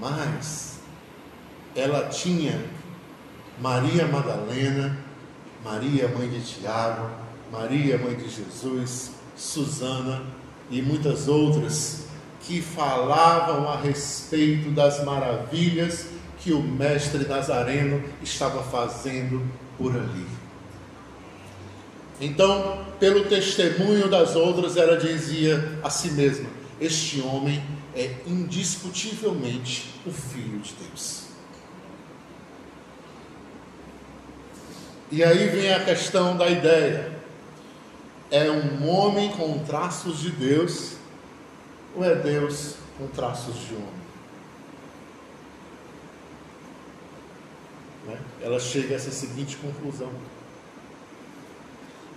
mas 0.00 0.78
ela 1.76 2.08
tinha 2.08 2.64
Maria 3.60 4.06
Madalena, 4.06 4.96
Maria 5.62 6.08
mãe 6.08 6.28
de 6.28 6.40
Tiago, 6.40 7.10
Maria 7.52 7.98
mãe 7.98 8.14
de 8.14 8.28
Jesus, 8.28 9.12
Susana 9.36 10.22
e 10.70 10.80
muitas 10.80 11.28
outras 11.28 12.06
que 12.40 12.62
falavam 12.62 13.68
a 13.68 13.76
respeito 13.76 14.70
das 14.70 15.04
maravilhas 15.04 16.06
que 16.38 16.52
o 16.52 16.62
mestre 16.62 17.26
Nazareno 17.26 18.02
estava 18.22 18.62
fazendo 18.62 19.46
por 19.76 19.94
ali. 19.94 20.26
Então, 22.18 22.84
pelo 22.98 23.24
testemunho 23.24 24.08
das 24.08 24.36
outras, 24.36 24.76
ela 24.76 24.96
dizia 24.96 25.78
a 25.82 25.90
si 25.90 26.10
mesma: 26.12 26.48
Este 26.80 27.20
homem 27.20 27.62
é 27.94 28.16
indiscutivelmente 28.26 30.00
o 30.06 30.10
Filho 30.10 30.58
de 30.60 30.74
Deus. 30.74 31.24
E 35.10 35.24
aí 35.24 35.48
vem 35.48 35.72
a 35.72 35.84
questão 35.84 36.36
da 36.36 36.48
ideia: 36.48 37.12
é 38.30 38.50
um 38.50 38.88
homem 38.88 39.30
com 39.30 39.58
traços 39.64 40.20
de 40.20 40.30
Deus 40.30 40.96
ou 41.96 42.04
é 42.04 42.14
Deus 42.14 42.76
com 42.96 43.08
traços 43.08 43.54
de 43.66 43.74
homem? 43.74 44.00
Né? 48.06 48.20
Ela 48.40 48.60
chega 48.60 48.94
a 48.94 48.96
essa 48.96 49.10
seguinte 49.10 49.56
conclusão. 49.56 50.12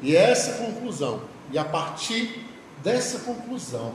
E 0.01 0.15
é 0.15 0.31
essa 0.31 0.57
conclusão, 0.63 1.21
e 1.49 1.57
a 1.57 1.63
partir 1.63 2.45
dessa 2.83 3.19
conclusão, 3.19 3.93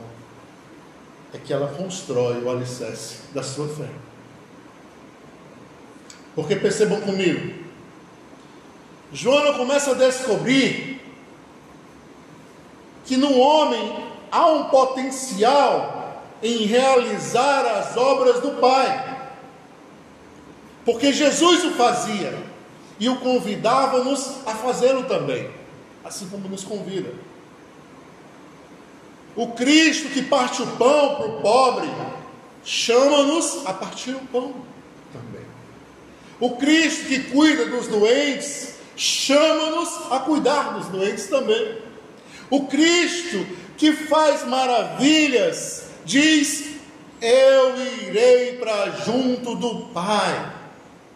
é 1.33 1.37
que 1.37 1.53
ela 1.53 1.67
constrói 1.67 2.41
o 2.41 2.49
alicerce 2.49 3.17
da 3.33 3.43
sua 3.43 3.67
fé. 3.67 3.89
Porque 6.35 6.55
percebam 6.55 7.01
comigo, 7.01 7.53
Joana 9.11 9.57
começa 9.57 9.91
a 9.91 9.95
descobrir 9.95 11.01
que 13.05 13.17
no 13.17 13.37
homem 13.37 14.05
há 14.31 14.45
um 14.47 14.65
potencial 14.65 16.23
em 16.41 16.65
realizar 16.65 17.65
as 17.65 17.97
obras 17.97 18.39
do 18.39 18.51
Pai. 18.59 19.17
Porque 20.85 21.11
Jesus 21.11 21.65
o 21.65 21.71
fazia 21.71 22.37
e 22.99 23.09
o 23.09 23.19
convidava-nos 23.19 24.45
a 24.45 24.55
fazê-lo 24.55 25.03
também, 25.03 25.49
assim 26.03 26.27
como 26.29 26.47
nos 26.47 26.63
convida. 26.63 27.13
O 29.39 29.47
Cristo 29.53 30.09
que 30.09 30.21
parte 30.23 30.61
o 30.61 30.67
pão 30.67 31.15
para 31.15 31.25
o 31.27 31.41
pobre, 31.41 31.89
chama-nos 32.61 33.65
a 33.65 33.71
partir 33.71 34.11
o 34.11 34.19
pão 34.19 34.53
também. 35.13 35.45
O 36.41 36.57
Cristo 36.57 37.05
que 37.05 37.19
cuida 37.19 37.67
dos 37.67 37.87
doentes, 37.87 38.73
chama-nos 38.97 40.11
a 40.11 40.19
cuidar 40.19 40.73
dos 40.73 40.87
doentes 40.87 41.27
também. 41.27 41.77
O 42.49 42.67
Cristo 42.67 43.47
que 43.77 43.93
faz 43.93 44.45
maravilhas 44.45 45.85
diz: 46.03 46.71
Eu 47.21 47.77
irei 48.07 48.57
para 48.57 48.91
junto 49.05 49.55
do 49.55 49.85
Pai, 49.93 50.53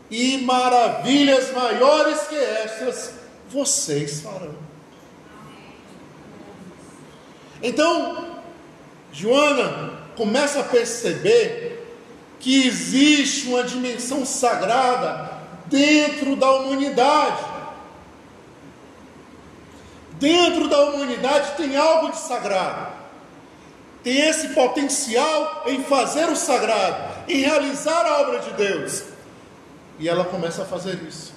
e 0.10 0.38
maravilhas 0.38 1.52
maiores 1.52 2.22
que 2.22 2.38
estas 2.38 3.16
vocês 3.50 4.22
farão. 4.22 4.63
Então, 7.64 8.28
Joana 9.12 9.94
começa 10.16 10.60
a 10.60 10.64
perceber 10.64 11.84
que 12.40 12.68
existe 12.68 13.48
uma 13.48 13.64
dimensão 13.64 14.26
sagrada 14.26 15.32
dentro 15.68 16.36
da 16.36 16.52
humanidade 16.52 17.54
dentro 20.24 20.70
da 20.70 20.86
humanidade 20.86 21.58
tem 21.58 21.76
algo 21.76 22.12
de 22.12 22.18
sagrado. 22.18 22.94
Tem 24.02 24.22
esse 24.22 24.50
potencial 24.50 25.64
em 25.66 25.84
fazer 25.84 26.30
o 26.30 26.36
sagrado, 26.36 27.26
em 27.28 27.42
realizar 27.42 28.06
a 28.06 28.22
obra 28.22 28.40
de 28.40 28.52
Deus. 28.52 29.04
E 30.00 30.08
ela 30.08 30.24
começa 30.24 30.62
a 30.64 30.66
fazer 30.66 30.98
isso. 31.08 31.34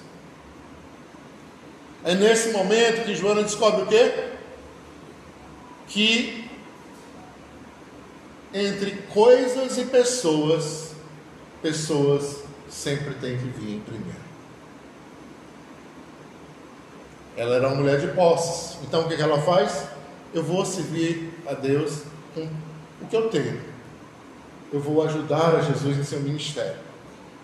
É 2.05 2.15
nesse 2.15 2.51
momento 2.51 3.05
que 3.05 3.13
Joana 3.13 3.43
descobre 3.43 3.81
o 3.81 3.87
quê? 3.87 4.36
Que 5.87 6.49
entre 8.53 8.91
coisas 9.13 9.77
e 9.77 9.85
pessoas, 9.85 10.91
pessoas 11.61 12.43
sempre 12.69 13.13
têm 13.15 13.37
que 13.37 13.45
vir 13.45 13.75
em 13.75 13.79
primeiro. 13.79 14.27
Ela 17.35 17.55
era 17.57 17.67
uma 17.67 17.77
mulher 17.77 17.99
de 17.99 18.07
posses. 18.07 18.77
Então 18.83 19.01
o 19.01 19.07
que 19.07 19.21
ela 19.21 19.41
faz? 19.41 19.85
Eu 20.33 20.43
vou 20.43 20.65
servir 20.65 21.31
a 21.45 21.53
Deus 21.53 22.01
com 22.33 22.49
o 23.01 23.07
que 23.07 23.15
eu 23.15 23.29
tenho. 23.29 23.61
Eu 24.73 24.79
vou 24.79 25.03
ajudar 25.03 25.55
a 25.55 25.61
Jesus 25.61 25.97
em 25.97 26.03
seu 26.03 26.19
ministério. 26.19 26.79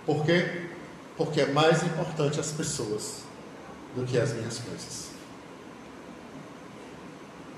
Por 0.05 0.25
quê? 0.25 0.67
Porque 1.15 1.41
é 1.41 1.45
mais 1.45 1.83
importante 1.83 2.39
as 2.39 2.51
pessoas 2.51 3.23
do 3.95 4.03
que 4.03 4.17
as 4.17 4.33
minhas 4.33 4.57
coisas. 4.59 5.12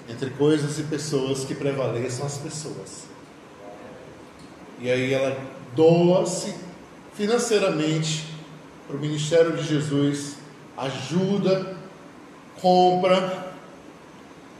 Entre 0.07 0.29
coisas 0.31 0.77
e 0.79 0.83
pessoas 0.83 1.43
que 1.45 1.55
prevaleçam 1.55 2.25
as 2.25 2.37
pessoas. 2.37 3.05
E 4.79 4.91
aí 4.91 5.13
ela 5.13 5.37
doa-se 5.75 6.53
financeiramente 7.13 8.25
para 8.87 8.97
o 8.97 8.99
ministério 8.99 9.55
de 9.55 9.63
Jesus, 9.63 10.35
ajuda 10.77 11.75
compra, 12.61 13.53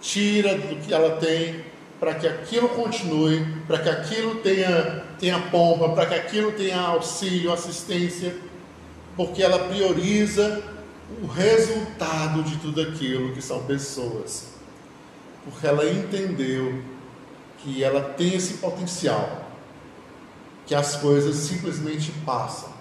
tira 0.02 0.56
do 0.56 0.76
que 0.78 0.94
ela 0.94 1.18
tem, 1.18 1.64
para 2.00 2.14
que 2.14 2.28
aquilo 2.28 2.70
continue, 2.70 3.46
para 3.68 3.80
que 3.80 3.90
aquilo 3.90 4.36
tenha, 4.36 5.04
tenha 5.20 5.40
pompa, 5.50 5.90
para 5.90 6.06
que 6.06 6.14
aquilo 6.14 6.52
tenha 6.52 6.80
auxílio, 6.80 7.52
assistência, 7.52 8.36
porque 9.16 9.42
ela 9.42 9.68
prioriza 9.68 10.62
o 11.22 11.28
resultado 11.28 12.44
de 12.44 12.58
tudo 12.58 12.82
aquilo 12.82 13.34
que 13.34 13.42
são 13.42 13.64
pessoas. 13.64 14.55
Porque 15.46 15.66
ela 15.66 15.90
entendeu 15.90 16.84
que 17.60 17.84
ela 17.84 18.02
tem 18.02 18.34
esse 18.34 18.56
potencial, 18.56 19.46
que 20.66 20.76
as 20.76 20.96
coisas 20.98 21.36
simplesmente 21.36 22.12
passam. 22.26 22.74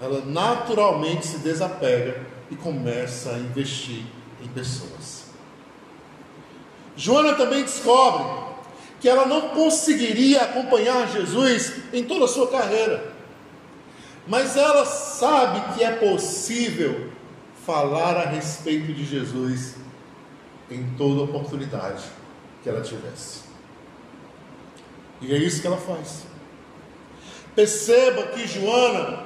Ela 0.00 0.22
naturalmente 0.24 1.26
se 1.26 1.38
desapega 1.38 2.20
e 2.50 2.56
começa 2.56 3.30
a 3.30 3.38
investir 3.38 4.04
em 4.42 4.48
pessoas. 4.48 5.24
Joana 6.96 7.34
também 7.34 7.62
descobre 7.62 8.46
que 9.00 9.08
ela 9.08 9.26
não 9.26 9.50
conseguiria 9.50 10.42
acompanhar 10.42 11.10
Jesus 11.10 11.74
em 11.92 12.04
toda 12.04 12.24
a 12.24 12.28
sua 12.28 12.48
carreira, 12.48 13.12
mas 14.26 14.56
ela 14.56 14.84
sabe 14.84 15.74
que 15.74 15.84
é 15.84 15.92
possível 15.92 17.10
falar 17.64 18.16
a 18.16 18.26
respeito 18.26 18.92
de 18.92 19.04
Jesus 19.04 19.76
em 20.70 20.84
toda 20.96 21.22
oportunidade 21.22 22.02
que 22.62 22.68
ela 22.68 22.80
tivesse. 22.80 23.40
E 25.20 25.32
é 25.34 25.38
isso 25.38 25.60
que 25.60 25.66
ela 25.66 25.76
faz. 25.76 26.24
Perceba 27.54 28.24
que 28.28 28.46
Joana 28.46 29.24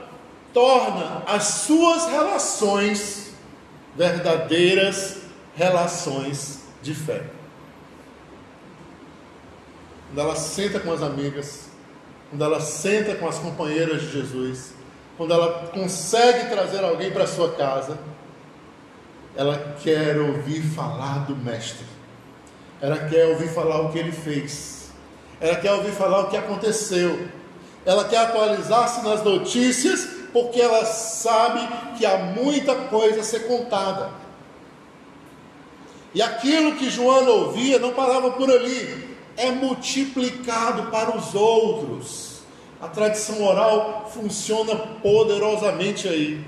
torna 0.53 1.23
as 1.27 1.45
suas 1.45 2.07
relações 2.07 3.33
verdadeiras 3.97 5.19
relações 5.55 6.61
de 6.83 6.95
fé. 6.95 7.25
Quando 10.09 10.21
ela 10.21 10.37
senta 10.37 10.81
com 10.81 10.93
as 10.93 11.03
amigas, 11.03 11.69
quando 12.31 12.45
ela 12.45 12.61
senta 12.61 13.15
com 13.17 13.29
as 13.29 13.39
companheiras 13.39 14.03
de 14.03 14.13
Jesus, 14.13 14.73
quando 15.17 15.35
ela 15.35 15.69
consegue 15.69 16.49
trazer 16.49 16.83
alguém 16.83 17.11
para 17.11 17.27
sua 17.27 17.53
casa, 17.53 17.99
ela 19.41 19.75
quer 19.83 20.19
ouvir 20.19 20.61
falar 20.61 21.25
do 21.25 21.35
Mestre, 21.35 21.87
ela 22.79 22.99
quer 22.99 23.25
ouvir 23.29 23.49
falar 23.49 23.81
o 23.81 23.91
que 23.91 23.99
ele 23.99 24.13
fez, 24.13 24.91
ela 25.41 25.57
quer 25.57 25.73
ouvir 25.73 25.93
falar 25.93 26.21
o 26.21 26.27
que 26.29 26.37
aconteceu, 26.37 27.27
ela 27.87 28.05
quer 28.05 28.19
atualizar-se 28.19 29.03
nas 29.03 29.25
notícias, 29.25 30.07
porque 30.31 30.61
ela 30.61 30.85
sabe 30.85 31.67
que 31.97 32.05
há 32.05 32.19
muita 32.19 32.75
coisa 32.75 33.21
a 33.21 33.25
ser 33.25 33.47
contada. 33.47 34.11
E 36.13 36.21
aquilo 36.21 36.77
que 36.77 36.91
Joana 36.91 37.31
ouvia 37.31 37.79
não 37.79 37.95
parava 37.95 38.33
por 38.33 38.51
ali, 38.51 39.17
é 39.39 39.51
multiplicado 39.51 40.91
para 40.91 41.17
os 41.17 41.35
outros. 41.35 42.43
A 42.79 42.89
tradição 42.89 43.43
oral 43.43 44.11
funciona 44.13 44.77
poderosamente 44.77 46.07
aí. 46.07 46.45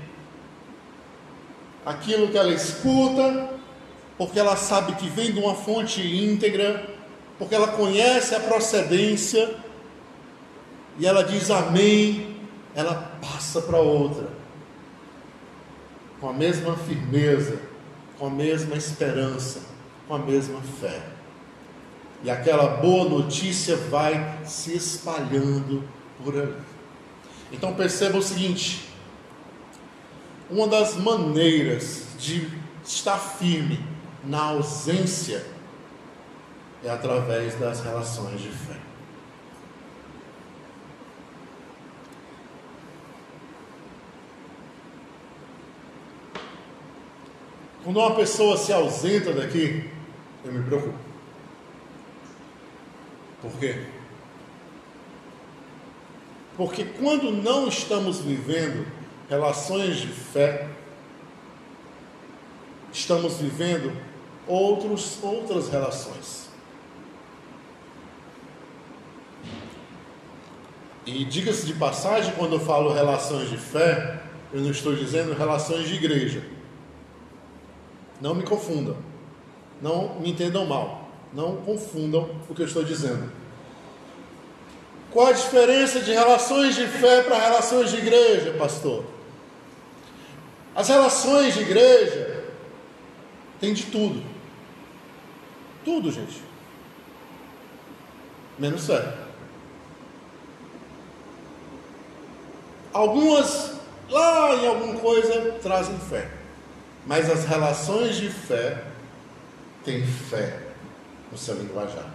Aquilo 1.85 2.29
que 2.29 2.37
ela 2.37 2.51
escuta, 2.51 3.49
porque 4.17 4.39
ela 4.39 4.55
sabe 4.55 4.95
que 4.95 5.09
vem 5.09 5.31
de 5.31 5.39
uma 5.39 5.55
fonte 5.55 6.01
íntegra, 6.01 6.89
porque 7.37 7.55
ela 7.55 7.67
conhece 7.67 8.35
a 8.35 8.39
procedência, 8.39 9.55
e 10.97 11.05
ela 11.05 11.23
diz 11.23 11.49
amém, 11.49 12.37
ela 12.75 13.17
passa 13.21 13.61
para 13.61 13.79
outra, 13.79 14.29
com 16.21 16.29
a 16.29 16.33
mesma 16.33 16.75
firmeza, 16.77 17.59
com 18.17 18.27
a 18.27 18.29
mesma 18.29 18.75
esperança, 18.75 19.61
com 20.07 20.15
a 20.15 20.19
mesma 20.19 20.61
fé. 20.79 21.01
E 22.23 22.31
aquela 22.31 22.77
boa 22.77 23.09
notícia 23.09 23.75
vai 23.75 24.39
se 24.45 24.73
espalhando 24.73 25.83
por 26.23 26.39
ali. 26.39 26.55
Então 27.51 27.73
perceba 27.73 28.17
o 28.17 28.21
seguinte: 28.21 28.92
uma 30.53 30.67
das 30.67 30.95
maneiras 30.95 32.05
de 32.19 32.47
estar 32.85 33.17
firme 33.17 33.83
na 34.23 34.39
ausência 34.49 35.43
é 36.83 36.89
através 36.91 37.55
das 37.55 37.81
relações 37.81 38.39
de 38.39 38.49
fé. 38.49 38.77
Quando 47.83 47.97
uma 47.97 48.15
pessoa 48.15 48.55
se 48.55 48.71
ausenta 48.71 49.33
daqui, 49.33 49.89
eu 50.45 50.53
me 50.53 50.63
preocupo. 50.63 50.97
Por 53.41 53.51
quê? 53.59 53.87
Porque 56.55 56.85
quando 56.85 57.31
não 57.31 57.67
estamos 57.67 58.19
vivendo 58.19 58.85
relações 59.33 59.97
de 59.97 60.07
fé, 60.07 60.67
estamos 62.91 63.37
vivendo 63.37 63.91
outros, 64.47 65.17
outras 65.23 65.69
relações. 65.69 66.49
E 71.05 71.25
diga-se 71.25 71.65
de 71.65 71.73
passagem, 71.73 72.31
quando 72.35 72.53
eu 72.53 72.59
falo 72.59 72.93
relações 72.93 73.49
de 73.49 73.57
fé, 73.57 74.21
eu 74.53 74.61
não 74.61 74.69
estou 74.69 74.95
dizendo 74.95 75.33
relações 75.33 75.87
de 75.87 75.95
igreja. 75.95 76.43
Não 78.21 78.35
me 78.35 78.43
confundam. 78.43 78.95
Não 79.81 80.19
me 80.19 80.29
entendam 80.29 80.65
mal. 80.65 81.09
Não 81.33 81.55
confundam 81.57 82.29
o 82.47 82.53
que 82.53 82.61
eu 82.61 82.67
estou 82.67 82.83
dizendo. 82.83 83.31
Qual 85.11 85.27
a 85.27 85.31
diferença 85.31 85.99
de 86.01 86.11
relações 86.11 86.75
de 86.75 86.87
fé 86.87 87.23
para 87.23 87.37
relações 87.37 87.89
de 87.89 87.97
igreja, 87.97 88.53
pastor? 88.53 89.12
As 90.75 90.87
relações 90.87 91.53
de 91.53 91.61
igreja 91.61 92.45
tem 93.59 93.73
de 93.73 93.83
tudo. 93.85 94.23
Tudo, 95.85 96.11
gente. 96.11 96.41
Menos 98.57 98.87
fé. 98.87 99.17
Algumas, 102.91 103.73
lá 104.09 104.55
em 104.55 104.67
alguma 104.67 104.99
coisa, 104.99 105.53
trazem 105.61 105.97
fé. 105.99 106.29
Mas 107.05 107.29
as 107.29 107.45
relações 107.45 108.15
de 108.15 108.29
fé 108.29 108.83
têm 109.83 110.05
fé 110.05 110.59
no 111.31 111.37
seu 111.37 111.55
linguajar. 111.55 112.09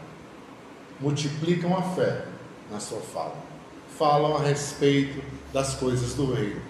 Multiplicam 1.00 1.76
a 1.76 1.82
fé 1.94 2.24
na 2.70 2.80
sua 2.80 3.00
fala. 3.00 3.36
Falam 3.98 4.36
a 4.36 4.40
respeito 4.40 5.22
das 5.52 5.74
coisas 5.74 6.14
do 6.14 6.32
reino. 6.32 6.67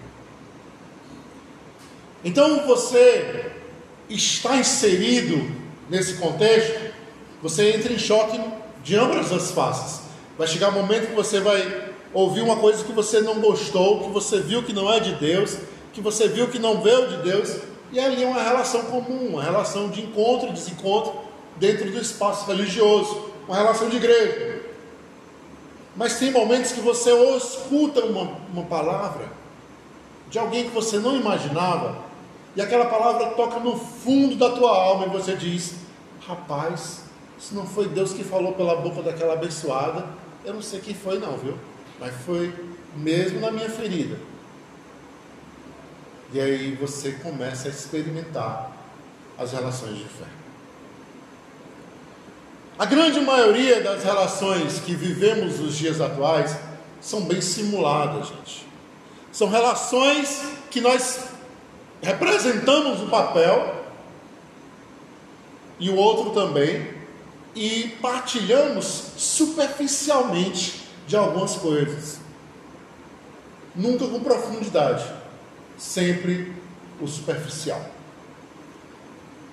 Então 2.23 2.65
você 2.67 3.51
está 4.09 4.57
inserido 4.57 5.49
nesse 5.89 6.15
contexto, 6.15 6.91
você 7.41 7.71
entra 7.71 7.93
em 7.93 7.99
choque 7.99 8.39
de 8.83 8.95
ambas 8.95 9.31
as 9.31 9.51
faces. 9.51 10.01
Vai 10.37 10.47
chegar 10.47 10.69
um 10.69 10.73
momento 10.73 11.07
que 11.07 11.15
você 11.15 11.39
vai 11.39 11.89
ouvir 12.13 12.41
uma 12.41 12.57
coisa 12.57 12.83
que 12.83 12.91
você 12.91 13.21
não 13.21 13.39
gostou, 13.39 14.03
que 14.03 14.09
você 14.09 14.39
viu 14.39 14.63
que 14.63 14.73
não 14.73 14.91
é 14.91 14.99
de 14.99 15.13
Deus, 15.15 15.57
que 15.93 16.01
você 16.01 16.27
viu 16.27 16.47
que 16.47 16.59
não 16.59 16.81
veio 16.81 17.07
de 17.07 17.17
Deus, 17.17 17.57
e 17.91 17.99
ali 17.99 18.23
é 18.23 18.27
uma 18.27 18.41
relação 18.41 18.83
comum, 18.83 19.29
uma 19.29 19.43
relação 19.43 19.89
de 19.89 20.01
encontro 20.01 20.49
e 20.49 20.53
desencontro 20.53 21.13
dentro 21.57 21.89
do 21.89 21.99
espaço 21.99 22.45
religioso, 22.45 23.31
uma 23.47 23.57
relação 23.57 23.89
de 23.89 23.97
igreja. 23.97 24.61
Mas 25.95 26.19
tem 26.19 26.31
momentos 26.31 26.71
que 26.71 26.79
você 26.79 27.11
ou 27.11 27.37
escuta 27.37 28.05
uma, 28.05 28.37
uma 28.53 28.63
palavra 28.63 29.29
de 30.29 30.37
alguém 30.37 30.65
que 30.65 30.69
você 30.69 30.97
não 30.99 31.15
imaginava, 31.15 32.08
e 32.59 32.61
aquela 32.61 32.87
palavra 32.87 33.27
toca 33.27 33.57
no 33.57 33.77
fundo 33.77 34.35
da 34.35 34.49
tua 34.49 34.69
alma 34.69 35.05
e 35.05 35.09
você 35.09 35.33
diz: 35.33 35.75
Rapaz, 36.27 37.03
se 37.39 37.55
não 37.55 37.65
foi 37.65 37.87
Deus 37.87 38.11
que 38.11 38.21
falou 38.21 38.51
pela 38.51 38.75
boca 38.75 39.01
daquela 39.01 39.31
abençoada, 39.31 40.05
eu 40.43 40.53
não 40.53 40.61
sei 40.61 40.81
quem 40.81 40.93
foi, 40.93 41.19
não, 41.19 41.37
viu? 41.37 41.57
Mas 42.01 42.13
foi 42.25 42.53
mesmo 42.97 43.39
na 43.39 43.49
minha 43.49 43.69
ferida. 43.69 44.17
E 46.33 46.41
aí 46.41 46.75
você 46.75 47.13
começa 47.13 47.69
a 47.69 47.71
experimentar 47.71 48.73
as 49.37 49.53
relações 49.53 49.97
de 49.97 50.03
fé. 50.03 50.27
A 52.77 52.83
grande 52.83 53.21
maioria 53.21 53.81
das 53.81 54.03
relações 54.03 54.81
que 54.81 54.93
vivemos 54.93 55.59
nos 55.59 55.77
dias 55.77 56.01
atuais 56.01 56.57
são 56.99 57.21
bem 57.21 57.39
simuladas, 57.39 58.27
gente. 58.27 58.67
São 59.31 59.47
relações 59.47 60.41
que 60.69 60.81
nós 60.81 61.28
representamos 62.01 63.01
o 63.01 63.07
papel 63.07 63.75
e 65.79 65.89
o 65.89 65.95
outro 65.95 66.31
também 66.31 66.93
e 67.55 67.95
partilhamos 68.01 69.13
superficialmente 69.17 70.87
de 71.07 71.15
algumas 71.15 71.55
coisas. 71.55 72.19
Nunca 73.75 74.07
com 74.07 74.19
profundidade 74.19 75.05
sempre 75.77 76.53
o 77.01 77.07
superficial. 77.07 77.81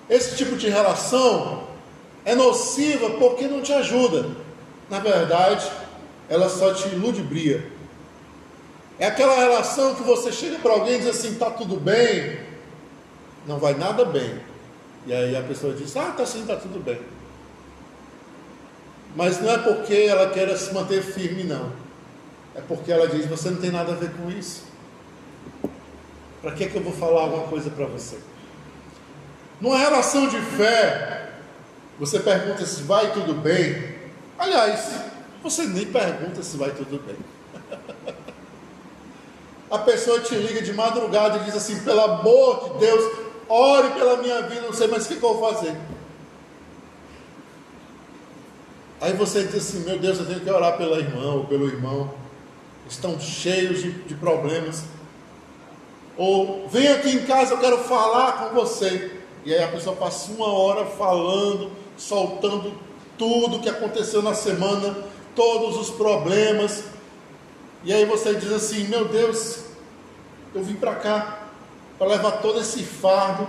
Esse 0.09 0.35
tipo 0.35 0.55
de 0.55 0.69
relação 0.69 1.67
é 2.23 2.35
nociva 2.35 3.11
porque 3.11 3.47
não 3.47 3.61
te 3.61 3.73
ajuda. 3.73 4.29
Na 4.89 4.99
verdade, 4.99 5.69
ela 6.29 6.49
só 6.49 6.73
te 6.73 6.89
ludibria. 6.89 7.71
É 8.99 9.05
aquela 9.07 9.35
relação 9.35 9.93
que 9.95 10.03
você 10.03 10.31
chega 10.31 10.57
para 10.59 10.71
alguém 10.71 10.95
e 10.95 10.99
diz 10.99 11.07
assim: 11.07 11.35
tá 11.35 11.51
tudo 11.51 11.77
bem, 11.77 12.39
não 13.45 13.59
vai 13.59 13.75
nada 13.75 14.03
bem. 14.05 14.39
E 15.05 15.13
aí 15.13 15.35
a 15.35 15.43
pessoa 15.43 15.73
diz: 15.73 15.95
ah, 15.95 16.13
tá 16.17 16.25
sim, 16.25 16.45
tá 16.45 16.55
tudo 16.55 16.83
bem. 16.83 16.99
Mas 19.15 19.39
não 19.39 19.51
é 19.51 19.57
porque 19.57 19.93
ela 19.93 20.29
quer 20.29 20.55
se 20.57 20.73
manter 20.73 21.01
firme, 21.01 21.43
não. 21.43 21.71
É 22.55 22.61
porque 22.61 22.91
ela 22.91 23.07
diz: 23.07 23.25
você 23.25 23.49
não 23.49 23.57
tem 23.57 23.71
nada 23.71 23.93
a 23.93 23.95
ver 23.95 24.11
com 24.11 24.29
isso. 24.31 24.63
Para 26.41 26.51
que, 26.51 26.67
que 26.67 26.75
eu 26.75 26.83
vou 26.83 26.93
falar 26.93 27.21
alguma 27.21 27.47
coisa 27.47 27.69
para 27.69 27.85
você? 27.85 28.17
Numa 29.59 29.77
relação 29.77 30.27
de 30.27 30.39
fé, 30.39 31.31
Você 31.99 32.19
pergunta 32.19 32.63
se 32.65 32.83
vai 32.83 33.11
tudo 33.11 33.33
bem. 33.33 33.95
Aliás, 34.37 34.91
você 35.41 35.63
nem 35.63 35.85
pergunta 35.87 36.43
se 36.43 36.55
vai 36.57 36.69
tudo 36.71 37.03
bem. 37.03 37.17
A 39.69 39.79
pessoa 39.79 40.21
te 40.21 40.33
liga 40.35 40.61
de 40.61 40.73
madrugada 40.73 41.37
e 41.37 41.43
diz 41.43 41.55
assim: 41.55 41.79
pelo 41.79 41.99
amor 41.99 42.73
de 42.73 42.79
Deus, 42.79 43.17
ore 43.49 43.89
pela 43.91 44.17
minha 44.17 44.41
vida, 44.43 44.61
não 44.61 44.73
sei 44.73 44.87
mais 44.87 45.05
o 45.05 45.07
que, 45.09 45.15
eu 45.15 45.19
vou 45.19 45.53
fazer. 45.53 45.75
Aí 49.01 49.13
você 49.13 49.43
diz 49.43 49.55
assim: 49.55 49.79
meu 49.79 49.99
Deus, 49.99 50.19
eu 50.19 50.25
tenho 50.25 50.39
que 50.39 50.49
orar 50.49 50.77
pela 50.77 50.97
irmã 50.99 51.33
ou 51.33 51.45
pelo 51.45 51.67
irmão. 51.67 52.13
Estão 52.89 53.19
cheios 53.19 53.81
de, 53.81 53.91
de 53.91 54.15
problemas. 54.15 54.83
Ou 56.17 56.67
vem 56.69 56.87
aqui 56.87 57.09
em 57.09 57.25
casa, 57.25 57.53
eu 57.53 57.59
quero 57.59 57.77
falar 57.79 58.33
com 58.39 58.55
você. 58.55 59.11
E 59.45 59.53
aí 59.53 59.63
a 59.63 59.67
pessoa 59.67 59.95
passa 59.95 60.31
uma 60.31 60.47
hora 60.47 60.85
falando, 60.85 61.71
soltando 61.97 62.73
tudo 63.17 63.59
que 63.59 63.69
aconteceu 63.69 64.21
na 64.21 64.33
semana, 64.33 64.95
todos 65.35 65.77
os 65.77 65.89
problemas. 65.89 66.83
E 67.83 67.93
aí 67.93 68.05
você 68.05 68.33
diz 68.35 68.51
assim: 68.51 68.87
Meu 68.87 69.05
Deus, 69.05 69.59
eu 70.53 70.63
vim 70.63 70.75
para 70.75 70.95
cá 70.95 71.47
para 71.97 72.07
levar 72.07 72.31
todo 72.33 72.59
esse 72.59 72.83
fardo. 72.83 73.47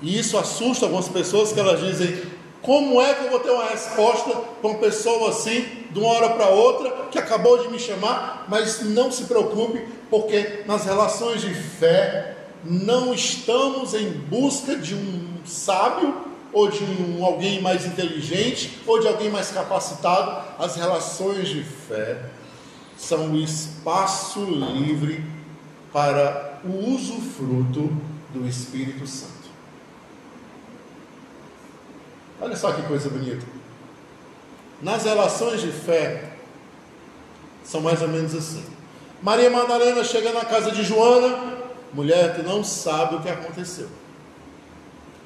E 0.00 0.18
isso 0.18 0.38
assusta 0.38 0.86
algumas 0.86 1.08
pessoas 1.08 1.52
que 1.52 1.60
elas 1.60 1.80
dizem: 1.80 2.22
Como 2.62 3.00
é 3.00 3.14
que 3.14 3.24
eu 3.24 3.30
vou 3.30 3.40
ter 3.40 3.50
uma 3.50 3.66
resposta 3.66 4.30
para 4.60 4.70
uma 4.70 4.78
pessoa 4.78 5.30
assim, 5.30 5.64
de 5.90 5.98
uma 5.98 6.08
hora 6.10 6.30
para 6.30 6.48
outra, 6.48 6.90
que 7.10 7.18
acabou 7.18 7.58
de 7.58 7.68
me 7.68 7.78
chamar? 7.78 8.46
Mas 8.48 8.82
não 8.82 9.10
se 9.10 9.24
preocupe, 9.24 9.86
porque 10.10 10.64
nas 10.66 10.84
relações 10.84 11.40
de 11.40 11.52
fé 11.54 12.36
não 12.64 13.14
estamos 13.14 13.94
em 13.94 14.10
busca 14.10 14.76
de 14.76 14.94
um 14.94 15.38
sábio 15.44 16.28
ou 16.52 16.68
de 16.68 16.82
um, 16.82 17.24
alguém 17.24 17.60
mais 17.60 17.84
inteligente, 17.84 18.78
ou 18.86 18.98
de 18.98 19.06
alguém 19.06 19.30
mais 19.30 19.50
capacitado. 19.50 20.44
As 20.58 20.76
relações 20.76 21.48
de 21.48 21.62
fé 21.62 22.18
são 22.98 23.30
o 23.30 23.36
espaço 23.36 24.44
livre 24.44 25.24
para 25.92 26.58
o 26.64 26.92
usufruto 26.92 27.90
do 28.34 28.46
Espírito 28.46 29.06
Santo. 29.06 29.48
Olha 32.40 32.56
só 32.56 32.72
que 32.72 32.82
coisa 32.82 33.08
bonita. 33.08 33.46
Nas 34.82 35.04
relações 35.04 35.60
de 35.60 35.70
fé, 35.70 36.32
são 37.64 37.80
mais 37.80 38.02
ou 38.02 38.08
menos 38.08 38.34
assim. 38.34 38.64
Maria 39.22 39.50
Madalena 39.50 40.04
chega 40.04 40.32
na 40.32 40.44
casa 40.44 40.70
de 40.70 40.82
Joana, 40.82 41.56
mulher 41.92 42.34
que 42.34 42.42
não 42.42 42.62
sabe 42.62 43.16
o 43.16 43.20
que 43.20 43.28
aconteceu. 43.28 43.88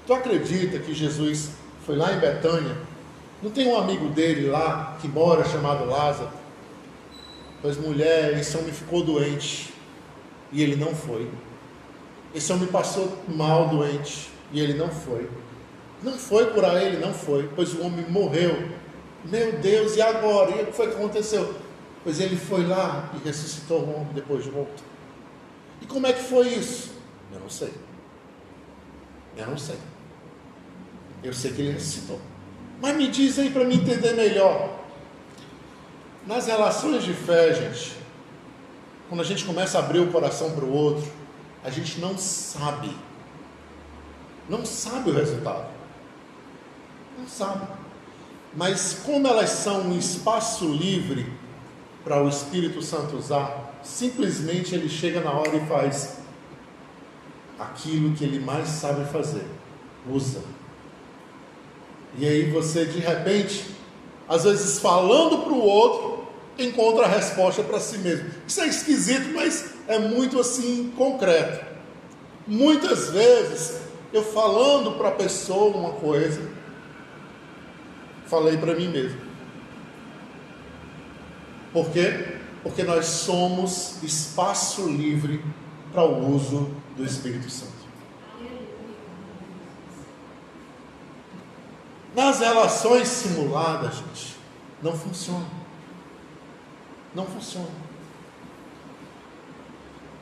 Tu 0.06 0.12
acredita 0.12 0.78
que 0.78 0.94
Jesus 0.94 1.50
foi 1.86 1.96
lá 1.96 2.12
em 2.12 2.18
Betânia? 2.18 2.76
Não 3.42 3.50
tem 3.50 3.66
um 3.66 3.78
amigo 3.78 4.08
dele 4.08 4.48
lá 4.48 4.96
que 5.00 5.08
mora 5.08 5.44
chamado 5.44 5.84
Lázaro? 5.84 6.41
Pois 7.62 7.76
mulher, 7.76 8.36
esse 8.36 8.56
homem 8.56 8.72
ficou 8.72 9.04
doente 9.04 9.72
e 10.50 10.60
ele 10.60 10.74
não 10.74 10.92
foi. 10.94 11.30
Esse 12.34 12.52
homem 12.52 12.66
passou 12.66 13.16
mal 13.28 13.68
doente 13.68 14.30
e 14.50 14.58
ele 14.58 14.74
não 14.74 14.90
foi. 14.90 15.30
Não 16.02 16.14
foi 16.14 16.50
curar 16.50 16.82
ele, 16.82 16.96
não 16.96 17.14
foi, 17.14 17.48
pois 17.54 17.72
o 17.72 17.82
homem 17.82 18.04
morreu. 18.10 18.68
Meu 19.24 19.52
Deus, 19.52 19.96
e 19.96 20.02
agora? 20.02 20.50
E 20.50 20.62
o 20.62 20.66
que 20.66 20.72
foi 20.72 20.88
que 20.88 20.94
aconteceu? 20.94 21.54
Pois 22.02 22.18
ele 22.18 22.36
foi 22.36 22.66
lá 22.66 23.12
e 23.14 23.24
ressuscitou 23.24 23.82
o 23.82 23.94
homem 23.94 24.12
depois 24.12 24.42
de 24.42 24.50
morto. 24.50 24.82
E 25.80 25.86
como 25.86 26.08
é 26.08 26.12
que 26.12 26.22
foi 26.22 26.48
isso? 26.48 26.92
Eu 27.32 27.38
não 27.38 27.48
sei. 27.48 27.72
Eu 29.36 29.46
não 29.46 29.56
sei. 29.56 29.76
Eu 31.22 31.32
sei 31.32 31.52
que 31.52 31.62
ele 31.62 31.72
ressuscitou. 31.72 32.20
Mas 32.80 32.96
me 32.96 33.06
diz 33.06 33.38
aí 33.38 33.50
para 33.50 33.64
me 33.64 33.76
entender 33.76 34.14
melhor. 34.14 34.81
Nas 36.26 36.46
relações 36.46 37.02
de 37.02 37.12
fé, 37.12 37.52
gente, 37.52 37.96
quando 39.08 39.20
a 39.20 39.24
gente 39.24 39.44
começa 39.44 39.78
a 39.78 39.80
abrir 39.80 39.98
o 39.98 40.12
coração 40.12 40.52
para 40.52 40.64
o 40.64 40.72
outro, 40.72 41.10
a 41.64 41.70
gente 41.70 42.00
não 42.00 42.16
sabe. 42.16 42.90
Não 44.48 44.64
sabe 44.64 45.10
o 45.10 45.14
resultado. 45.14 45.66
Não 47.18 47.26
sabe. 47.26 47.66
Mas 48.54 49.00
como 49.04 49.26
elas 49.26 49.50
são 49.50 49.82
um 49.82 49.98
espaço 49.98 50.66
livre 50.68 51.26
para 52.04 52.22
o 52.22 52.28
Espírito 52.28 52.82
Santo 52.82 53.16
usar, 53.16 53.78
simplesmente 53.82 54.74
ele 54.74 54.88
chega 54.88 55.20
na 55.20 55.32
hora 55.32 55.56
e 55.56 55.66
faz 55.66 56.18
aquilo 57.58 58.14
que 58.14 58.24
ele 58.24 58.40
mais 58.40 58.68
sabe 58.68 59.04
fazer. 59.10 59.46
Usa. 60.08 60.42
E 62.18 62.26
aí 62.26 62.50
você 62.50 62.84
de 62.84 62.98
repente, 62.98 63.64
às 64.28 64.44
vezes 64.44 64.78
falando 64.78 65.38
para 65.44 65.52
o 65.52 65.60
outro, 65.60 66.11
encontra 66.58 67.04
a 67.04 67.08
resposta 67.08 67.62
para 67.62 67.80
si 67.80 67.98
mesmo. 67.98 68.30
Isso 68.46 68.60
é 68.60 68.66
esquisito, 68.66 69.32
mas 69.34 69.74
é 69.88 69.98
muito 69.98 70.38
assim 70.38 70.92
concreto. 70.96 71.64
Muitas 72.46 73.10
vezes 73.10 73.80
eu 74.12 74.22
falando 74.22 74.92
para 74.92 75.08
a 75.08 75.12
pessoa 75.12 75.76
uma 75.76 75.92
coisa, 75.92 76.50
falei 78.26 78.56
para 78.56 78.74
mim 78.74 78.88
mesmo. 78.88 79.20
Por 81.72 81.90
quê? 81.90 82.36
Porque 82.62 82.82
nós 82.82 83.06
somos 83.06 84.02
espaço 84.02 84.86
livre 84.86 85.42
para 85.92 86.04
o 86.04 86.34
uso 86.34 86.70
do 86.96 87.04
Espírito 87.04 87.48
Santo. 87.48 87.72
Nas 92.14 92.40
relações 92.40 93.08
simuladas, 93.08 93.94
gente, 93.94 94.36
não 94.82 94.94
funciona. 94.94 95.61
Não 97.14 97.26
funciona. 97.26 97.68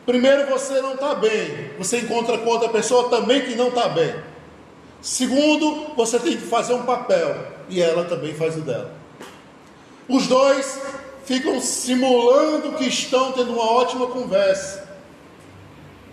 Primeiro, 0.06 0.48
você 0.50 0.80
não 0.80 0.94
está 0.94 1.14
bem. 1.14 1.70
Você 1.78 1.98
encontra 1.98 2.38
com 2.38 2.48
outra 2.48 2.68
pessoa 2.68 3.08
também 3.08 3.42
que 3.42 3.54
não 3.54 3.68
está 3.68 3.88
bem. 3.88 4.14
Segundo, 5.00 5.94
você 5.94 6.18
tem 6.18 6.36
que 6.36 6.46
fazer 6.46 6.74
um 6.74 6.84
papel. 6.84 7.46
E 7.68 7.80
ela 7.80 8.04
também 8.04 8.34
faz 8.34 8.56
o 8.56 8.60
dela. 8.62 8.92
Os 10.08 10.26
dois 10.26 10.80
ficam 11.24 11.60
simulando 11.60 12.72
que 12.72 12.84
estão 12.84 13.32
tendo 13.32 13.52
uma 13.52 13.70
ótima 13.70 14.08
conversa. 14.08 14.88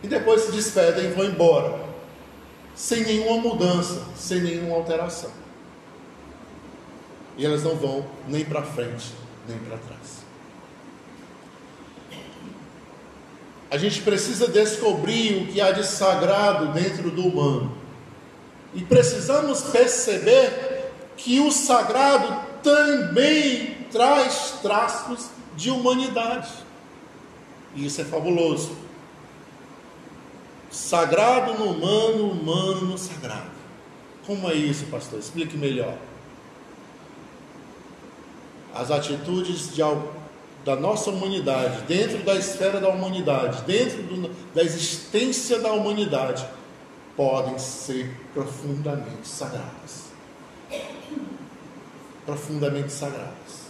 E 0.03 0.07
depois 0.07 0.41
se 0.41 0.51
despedem 0.51 1.05
e 1.05 1.13
vão 1.13 1.25
embora. 1.25 1.87
Sem 2.75 3.03
nenhuma 3.03 3.41
mudança, 3.41 4.03
sem 4.15 4.41
nenhuma 4.41 4.75
alteração 4.75 5.31
e 7.37 7.45
elas 7.45 7.63
não 7.63 7.75
vão 7.75 8.03
nem 8.27 8.43
para 8.43 8.63
frente, 8.63 9.13
nem 9.47 9.57
para 9.59 9.77
trás. 9.77 10.16
A 13.69 13.77
gente 13.77 14.01
precisa 14.01 14.47
descobrir 14.47 15.43
o 15.43 15.47
que 15.47 15.59
há 15.59 15.71
de 15.71 15.85
sagrado 15.85 16.71
dentro 16.73 17.11
do 17.11 17.27
humano. 17.27 17.75
E 18.73 18.81
precisamos 18.83 19.61
perceber 19.63 20.91
que 21.17 21.39
o 21.39 21.51
sagrado 21.51 22.45
também 22.63 23.87
traz 23.91 24.59
traços 24.61 25.29
de 25.55 25.69
humanidade. 25.69 26.49
E 27.75 27.85
isso 27.85 28.01
é 28.01 28.05
fabuloso. 28.05 28.71
Sagrado 30.69 31.53
no 31.53 31.71
humano, 31.71 32.31
humano 32.31 32.81
no 32.81 32.97
sagrado. 32.97 33.57
Como 34.25 34.49
é 34.49 34.53
isso, 34.53 34.85
pastor? 34.85 35.19
Explique 35.19 35.57
melhor 35.57 35.97
as 38.77 38.91
atitudes 38.91 39.73
de, 39.73 39.81
da 40.67 40.75
nossa 40.75 41.11
humanidade, 41.11 41.83
dentro 41.83 42.17
da 42.23 42.35
esfera 42.35 42.81
da 42.81 42.89
humanidade, 42.89 43.61
dentro 43.61 44.03
do, 44.03 44.29
da 44.53 44.61
existência 44.61 45.59
da 45.59 45.71
humanidade, 45.71 46.45
podem 47.15 47.57
ser 47.57 48.13
profundamente 48.33 49.25
sagradas. 49.25 50.07
Profundamente 52.25 52.91
sagradas. 52.91 53.67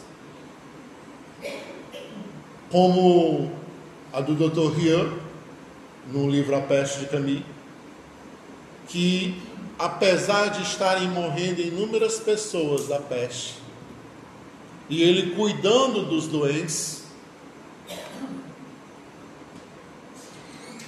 Como 2.71 3.51
a 4.11 4.19
do 4.19 4.33
Dr. 4.33 4.75
Rian, 4.75 5.13
no 6.11 6.27
livro 6.27 6.55
A 6.55 6.61
Peste 6.61 7.01
de 7.01 7.05
Camille, 7.05 7.45
que 8.87 9.39
apesar 9.77 10.47
de 10.47 10.63
estarem 10.63 11.07
morrendo 11.09 11.61
inúmeras 11.61 12.17
pessoas 12.17 12.87
da 12.87 12.97
peste, 12.97 13.66
e 14.89 15.03
ele 15.03 15.35
cuidando 15.35 16.05
dos 16.05 16.27
doentes. 16.27 17.03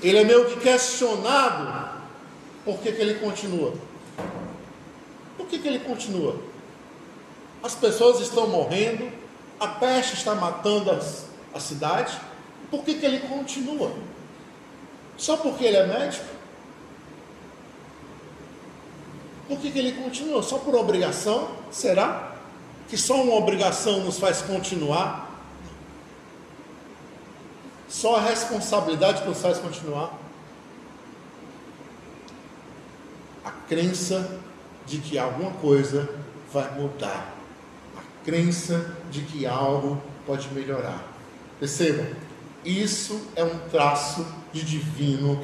Ele 0.01 0.17
é 0.17 0.23
meio 0.23 0.45
que 0.45 0.59
questionado 0.61 1.99
por 2.63 2.79
que, 2.79 2.91
que 2.91 3.01
ele 3.01 3.15
continua. 3.15 3.73
Por 5.37 5.47
que, 5.47 5.59
que 5.59 5.67
ele 5.67 5.79
continua? 5.79 6.37
As 7.61 7.75
pessoas 7.75 8.21
estão 8.21 8.47
morrendo, 8.47 9.11
a 9.59 9.67
peste 9.67 10.13
está 10.13 10.33
matando 10.35 10.91
as, 10.91 11.25
a 11.53 11.59
cidade, 11.59 12.17
por 12.71 12.83
que, 12.83 12.95
que 12.95 13.05
ele 13.05 13.19
continua? 13.19 13.91
Só 15.17 15.35
porque 15.35 15.65
ele 15.65 15.77
é 15.77 15.85
médico? 15.85 16.25
Por 19.49 19.59
que, 19.59 19.71
que 19.71 19.79
ele 19.79 19.91
continua? 19.93 20.41
Só 20.43 20.59
por 20.59 20.75
obrigação? 20.75 21.49
Será? 21.71 22.28
Que 22.89 22.97
só 22.97 23.21
uma 23.21 23.35
obrigação 23.35 24.03
nos 24.03 24.17
faz 24.17 24.41
continuar? 24.41 25.29
Só 27.87 28.15
a 28.15 28.21
responsabilidade 28.21 29.23
nos 29.27 29.39
faz 29.39 29.59
continuar? 29.59 30.17
A 33.45 33.51
crença 33.51 34.39
de 34.87 34.97
que 34.97 35.19
alguma 35.19 35.51
coisa 35.51 36.09
vai 36.51 36.73
mudar. 36.79 37.35
A 37.95 38.25
crença 38.25 38.95
de 39.11 39.21
que 39.21 39.45
algo 39.45 40.01
pode 40.25 40.51
melhorar. 40.51 41.03
Percebam, 41.59 42.07
isso 42.65 43.21
é 43.35 43.43
um 43.43 43.59
traço 43.69 44.25
de 44.51 44.63
divino 44.63 45.39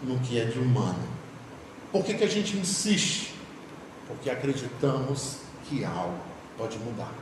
no 0.00 0.20
que 0.20 0.40
é 0.40 0.44
de 0.44 0.60
humano. 0.60 1.08
Por 1.90 2.04
que, 2.04 2.14
que 2.14 2.24
a 2.24 2.28
gente 2.28 2.56
insiste? 2.56 3.34
Porque 4.06 4.30
acreditamos 4.30 5.38
que 5.68 5.84
algo 5.84 6.35
pode 6.56 6.78
mudar. 6.78 7.12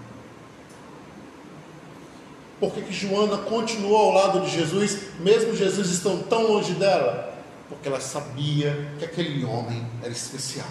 Por 2.60 2.72
que, 2.72 2.82
que 2.82 2.92
Joana 2.92 3.38
continuou 3.38 3.96
ao 3.96 4.12
lado 4.12 4.40
de 4.40 4.50
Jesus, 4.50 4.98
mesmo 5.20 5.54
Jesus 5.54 5.90
estando 5.90 6.24
tão 6.28 6.46
longe 6.46 6.72
dela? 6.74 7.34
Porque 7.68 7.88
ela 7.88 8.00
sabia 8.00 8.88
que 8.98 9.04
aquele 9.04 9.44
homem 9.44 9.86
era 10.02 10.12
especial. 10.12 10.68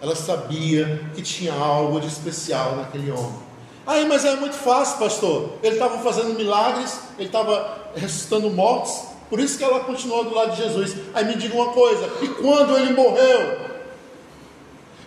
Ela 0.00 0.14
sabia 0.14 1.08
que 1.14 1.22
tinha 1.22 1.54
algo 1.54 2.00
de 2.00 2.08
especial 2.08 2.76
naquele 2.76 3.10
homem. 3.10 3.46
Aí, 3.86 4.04
mas 4.06 4.24
é 4.24 4.34
muito 4.36 4.56
fácil, 4.56 4.98
pastor. 4.98 5.54
Ele 5.62 5.74
estava 5.74 5.98
fazendo 5.98 6.34
milagres, 6.34 7.00
ele 7.16 7.28
estava 7.28 7.90
ressuscitando 7.94 8.50
mortos, 8.50 9.04
por 9.30 9.40
isso 9.40 9.56
que 9.56 9.64
ela 9.64 9.80
continuou 9.80 10.24
do 10.24 10.34
lado 10.34 10.54
de 10.54 10.62
Jesus. 10.62 10.96
Aí 11.14 11.24
me 11.24 11.36
diga 11.36 11.54
uma 11.54 11.72
coisa: 11.72 12.10
e 12.22 12.28
quando 12.28 12.76
ele 12.76 12.92
morreu? 12.92 13.66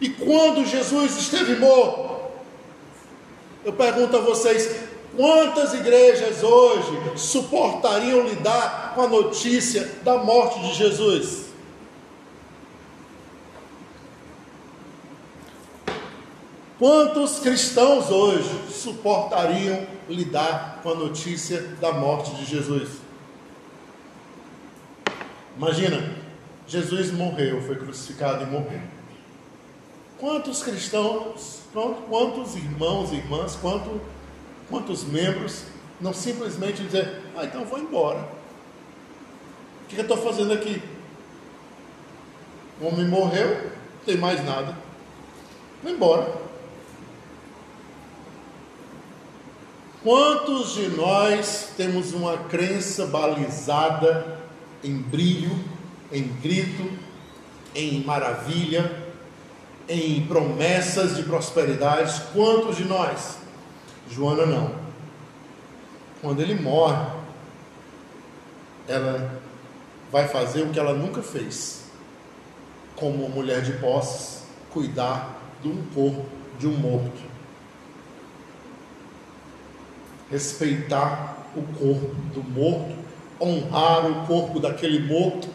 E 0.02 0.10
quando 0.10 0.66
Jesus 0.66 1.18
esteve 1.18 1.56
morto? 1.58 2.19
Eu 3.70 3.74
pergunto 3.74 4.18
a 4.18 4.22
vocês: 4.22 4.84
quantas 5.16 5.76
igrejas 5.76 6.42
hoje 6.42 7.20
suportariam 7.20 8.28
lidar 8.28 8.94
com 8.96 9.04
a 9.04 9.08
notícia 9.08 9.88
da 10.02 10.18
morte 10.18 10.60
de 10.60 10.74
Jesus? 10.74 11.50
Quantos 16.80 17.38
cristãos 17.40 18.10
hoje 18.10 18.50
suportariam 18.72 19.86
lidar 20.10 20.80
com 20.82 20.90
a 20.90 20.96
notícia 20.96 21.62
da 21.80 21.92
morte 21.92 22.34
de 22.38 22.46
Jesus? 22.46 22.90
Imagina, 25.56 26.16
Jesus 26.66 27.12
morreu, 27.12 27.62
foi 27.62 27.76
crucificado 27.76 28.46
e 28.46 28.48
morreu. 28.48 28.99
Quantos 30.20 30.62
cristãos, 30.62 31.62
quantos 32.10 32.56
irmãos 32.56 33.12
e 33.12 33.16
irmãs, 33.16 33.56
quantos, 33.56 34.02
quantos 34.70 35.04
membros 35.06 35.64
não 36.00 36.14
simplesmente 36.14 36.84
dizer, 36.84 37.22
ah, 37.38 37.46
então 37.46 37.64
vou 37.64 37.80
embora. 37.80 38.20
O 39.84 39.88
que 39.88 39.96
eu 39.96 40.02
estou 40.02 40.18
fazendo 40.18 40.52
aqui? 40.52 40.82
O 42.82 42.88
homem 42.88 43.08
morreu, 43.08 43.48
não 43.48 44.06
tem 44.06 44.18
mais 44.18 44.44
nada. 44.46 44.78
Vou 45.82 45.92
embora. 45.92 46.50
Quantos 50.04 50.74
de 50.74 50.88
nós 50.90 51.72
temos 51.76 52.14
uma 52.14 52.38
crença 52.38 53.06
balizada 53.06 54.40
em 54.84 54.98
brilho, 54.98 55.52
em 56.12 56.28
grito, 56.42 56.90
em 57.76 58.04
maravilha, 58.04 58.99
em 59.90 60.26
promessas 60.28 61.18
de 61.18 61.24
prosperidade? 61.24 62.22
Quantos 62.32 62.78
de 62.78 62.86
nós? 62.86 63.40
Joana 64.10 64.46
não. 64.46 64.76
Quando 66.22 66.42
ele 66.42 66.56
morre, 66.56 67.06
ela 68.88 69.42
vai 70.12 70.28
fazer 70.28 70.62
o 70.62 70.70
que 70.70 70.80
ela 70.80 70.94
nunca 70.94 71.22
fez, 71.22 71.84
como 72.96 73.28
mulher 73.28 73.62
de 73.62 73.74
posses, 73.74 74.44
cuidar 74.72 75.38
de 75.62 75.68
um 75.68 75.84
corpo 75.94 76.26
de 76.58 76.68
um 76.68 76.78
morto 76.78 77.30
respeitar 80.30 81.48
o 81.56 81.62
corpo 81.62 82.16
do 82.34 82.44
morto, 82.44 82.96
honrar 83.42 84.06
o 84.06 84.28
corpo 84.28 84.60
daquele 84.60 85.00
morto, 85.00 85.48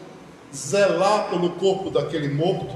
zelar 0.53 1.29
pelo 1.29 1.51
corpo 1.51 1.89
daquele 1.89 2.27
morto, 2.27 2.75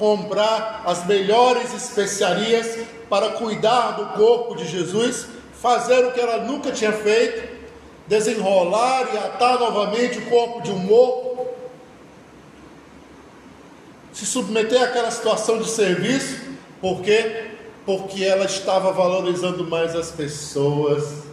comprar 0.00 0.82
as 0.86 1.04
melhores 1.04 1.74
especiarias 1.74 2.86
para 3.10 3.32
cuidar 3.32 3.90
do 3.90 4.06
corpo 4.18 4.56
de 4.56 4.66
Jesus, 4.66 5.26
fazer 5.60 6.06
o 6.06 6.12
que 6.12 6.18
ela 6.18 6.38
nunca 6.38 6.72
tinha 6.72 6.90
feito, 6.90 7.60
desenrolar 8.06 9.10
e 9.12 9.18
atar 9.18 9.60
novamente 9.60 10.18
o 10.18 10.26
corpo 10.30 10.62
de 10.62 10.70
um 10.70 10.78
morto, 10.78 11.46
se 14.10 14.24
submeter 14.24 14.82
àquela 14.82 15.10
situação 15.10 15.58
de 15.58 15.68
serviço, 15.68 16.48
por 16.80 17.02
quê? 17.02 17.50
Porque 17.84 18.24
ela 18.24 18.46
estava 18.46 18.92
valorizando 18.92 19.68
mais 19.68 19.94
as 19.94 20.10
pessoas 20.10 21.24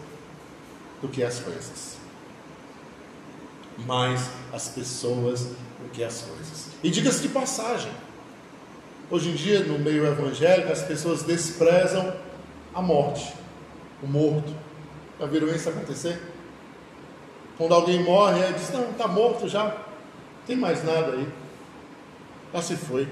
do 1.00 1.08
que 1.08 1.22
as 1.22 1.38
coisas. 1.40 1.96
Mais 3.78 4.28
as 4.52 4.68
pessoas 4.68 5.40
do 5.44 5.88
que 5.90 6.04
as 6.04 6.20
coisas. 6.20 6.66
E 6.82 6.90
diga-se 6.90 7.22
de 7.22 7.28
passagem, 7.28 7.90
hoje 9.10 9.30
em 9.30 9.34
dia 9.34 9.60
no 9.60 9.78
meio 9.78 10.06
evangélico 10.06 10.72
as 10.72 10.82
pessoas 10.82 11.22
desprezam 11.22 12.12
a 12.74 12.82
morte, 12.82 13.34
o 14.02 14.06
morto. 14.06 14.52
Já 15.18 15.26
viram 15.26 15.48
isso 15.48 15.68
acontecer? 15.68 16.20
Quando 17.56 17.74
alguém 17.74 18.02
morre, 18.02 18.44
aí 18.44 18.52
diz, 18.52 18.70
não, 18.70 18.90
está 18.90 19.08
morto 19.08 19.48
já, 19.48 19.64
não 19.64 19.74
tem 20.46 20.56
mais 20.56 20.84
nada 20.84 21.12
aí. 21.12 21.28
Já 22.52 22.62
se 22.62 22.76
foi 22.76 23.08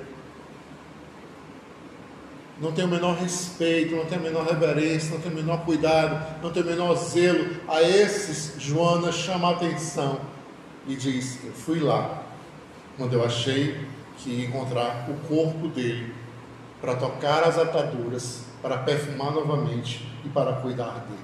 não 2.60 2.72
tem 2.72 2.84
o 2.84 2.88
menor 2.88 3.16
respeito, 3.16 3.94
não 3.94 4.06
tem 4.06 4.18
a 4.18 4.20
menor 4.20 4.46
reverência, 4.46 5.10
não 5.10 5.20
tem 5.20 5.30
o 5.30 5.34
menor 5.34 5.64
cuidado, 5.64 6.42
não 6.42 6.50
tem 6.50 6.62
o 6.62 6.66
menor 6.66 6.94
zelo. 6.94 7.56
A 7.68 7.82
esses, 7.82 8.54
Joana 8.58 9.12
chama 9.12 9.48
a 9.48 9.52
atenção 9.52 10.20
e 10.88 10.96
diz: 10.96 11.44
Eu 11.44 11.52
fui 11.52 11.80
lá 11.80 12.22
quando 12.96 13.12
eu 13.12 13.24
achei 13.24 13.86
que 14.26 14.44
encontrar 14.44 15.08
o 15.08 15.14
corpo 15.28 15.68
dele 15.68 16.12
para 16.80 16.96
tocar 16.96 17.44
as 17.44 17.56
ataduras, 17.56 18.42
para 18.60 18.78
perfumar 18.78 19.30
novamente 19.30 20.04
e 20.24 20.28
para 20.28 20.54
cuidar 20.54 21.06
dele. 21.06 21.20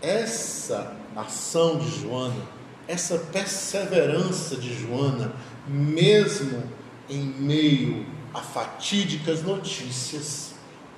Essa 0.00 0.96
ação 1.14 1.76
de 1.76 2.00
Joana, 2.00 2.42
essa 2.88 3.18
perseverança 3.18 4.56
de 4.56 4.74
Joana, 4.74 5.32
mesmo 5.68 6.62
em 7.08 7.22
meio 7.22 8.06
a 8.32 8.40
fatídicas 8.40 9.42
notícias 9.42 10.54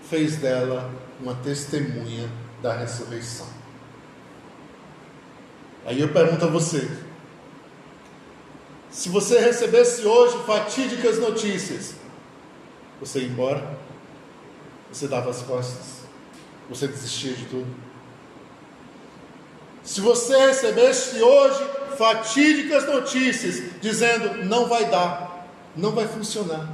fez 0.09 0.37
dela 0.37 0.89
uma 1.21 1.35
testemunha 1.35 2.31
da 2.63 2.77
ressurreição. 2.77 3.47
Aí 5.85 6.01
eu 6.01 6.13
pergunto 6.13 6.45
a 6.45 6.49
você: 6.49 6.89
se 8.97 9.11
você 9.11 9.39
recebesse 9.39 10.07
hoje 10.07 10.39
fatídicas 10.47 11.19
notícias, 11.19 11.97
você 12.99 13.21
ia 13.21 13.27
embora? 13.27 13.77
Você 14.91 15.07
dava 15.07 15.29
as 15.29 15.43
costas? 15.43 16.07
Você 16.71 16.89
desistia 16.89 17.35
de 17.35 17.45
tudo? 17.45 17.67
Se 19.83 20.01
você 20.01 20.35
recebesse 20.47 21.23
hoje 21.23 21.63
fatídicas 21.99 22.87
notícias 22.87 23.71
dizendo 23.83 24.47
não 24.47 24.67
vai 24.67 24.87
dar, 24.87 25.47
não 25.77 25.93
vai 25.93 26.09
funcionar, 26.09 26.67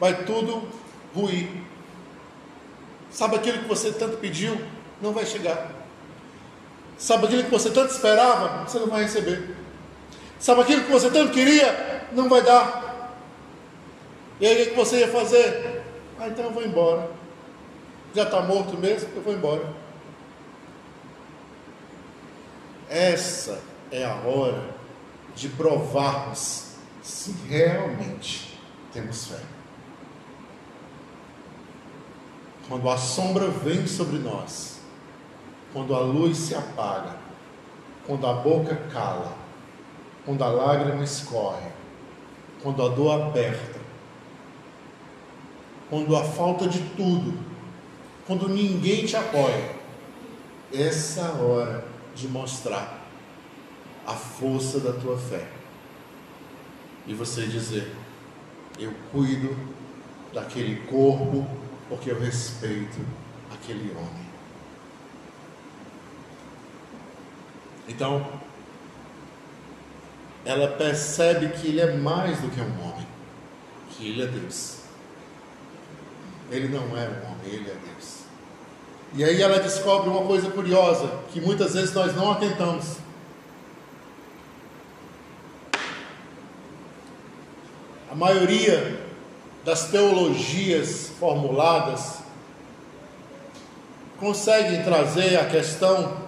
vai 0.00 0.24
tudo 0.24 0.68
ruir. 1.14 1.48
Sabe 3.12 3.36
aquilo 3.36 3.58
que 3.60 3.68
você 3.68 3.92
tanto 3.92 4.16
pediu? 4.16 4.60
Não 5.00 5.12
vai 5.12 5.24
chegar. 5.24 5.70
Sabe 6.98 7.26
aquilo 7.26 7.44
que 7.44 7.50
você 7.50 7.70
tanto 7.70 7.92
esperava? 7.92 8.64
Você 8.64 8.80
não 8.80 8.88
vai 8.88 9.04
receber. 9.04 9.57
Sabe 10.38 10.62
aquilo 10.62 10.84
que 10.84 10.90
você 10.90 11.10
tanto 11.10 11.32
queria? 11.32 12.06
Não 12.12 12.28
vai 12.28 12.42
dar. 12.42 13.16
E 14.40 14.46
aí 14.46 14.62
o 14.62 14.70
que 14.70 14.76
você 14.76 15.00
ia 15.00 15.08
fazer? 15.08 15.82
Ah, 16.18 16.28
então 16.28 16.46
eu 16.46 16.52
vou 16.52 16.64
embora. 16.64 17.10
Já 18.14 18.24
está 18.24 18.40
morto 18.40 18.76
mesmo? 18.76 19.08
Eu 19.14 19.22
vou 19.22 19.34
embora. 19.34 19.64
Essa 22.88 23.60
é 23.90 24.04
a 24.04 24.14
hora 24.14 24.70
de 25.34 25.48
provarmos 25.48 26.72
se 27.02 27.32
realmente 27.48 28.58
temos 28.92 29.26
fé. 29.26 29.58
quando 32.68 32.88
a 32.90 32.98
sombra 32.98 33.48
vem 33.48 33.86
sobre 33.86 34.18
nós, 34.18 34.78
quando 35.72 35.94
a 35.94 36.00
luz 36.00 36.36
se 36.36 36.54
apaga, 36.54 37.16
quando 38.06 38.26
a 38.26 38.34
boca 38.34 38.76
cala, 38.92 39.32
quando 40.28 40.44
a 40.44 40.48
lágrima 40.48 41.02
escorre, 41.02 41.70
quando 42.62 42.84
a 42.84 42.88
dor 42.90 43.18
aperta, 43.18 43.80
quando 45.88 46.14
a 46.14 46.22
falta 46.22 46.68
de 46.68 46.80
tudo, 46.90 47.32
quando 48.26 48.46
ninguém 48.46 49.06
te 49.06 49.16
apoia, 49.16 49.74
essa 50.70 51.22
é 51.22 51.42
hora 51.42 51.84
de 52.14 52.28
mostrar 52.28 53.08
a 54.06 54.12
força 54.12 54.80
da 54.80 54.92
tua 54.92 55.16
fé. 55.16 55.48
E 57.06 57.14
você 57.14 57.46
dizer: 57.46 57.96
Eu 58.78 58.92
cuido 59.10 59.56
daquele 60.34 60.76
corpo 60.88 61.48
porque 61.88 62.10
eu 62.10 62.20
respeito 62.20 63.00
aquele 63.50 63.96
homem. 63.96 64.28
Então, 67.88 68.38
ela 70.44 70.68
percebe 70.68 71.48
que 71.48 71.68
ele 71.68 71.80
é 71.80 71.94
mais 71.94 72.38
do 72.40 72.48
que 72.48 72.60
um 72.60 72.82
homem, 72.82 73.06
que 73.90 74.08
ele 74.08 74.22
é 74.22 74.26
Deus. 74.26 74.78
Ele 76.50 76.68
não 76.68 76.96
é 76.96 77.08
um 77.08 77.30
homem, 77.30 77.46
ele 77.46 77.70
é 77.70 77.74
Deus. 77.74 78.18
E 79.14 79.24
aí 79.24 79.40
ela 79.42 79.58
descobre 79.58 80.08
uma 80.08 80.26
coisa 80.26 80.50
curiosa, 80.50 81.10
que 81.32 81.40
muitas 81.40 81.74
vezes 81.74 81.92
nós 81.94 82.14
não 82.14 82.30
atentamos. 82.30 82.96
A 88.10 88.14
maioria 88.14 89.00
das 89.64 89.88
teologias 89.88 91.10
formuladas 91.18 92.18
conseguem 94.18 94.82
trazer 94.82 95.36
a 95.36 95.46
questão 95.46 96.27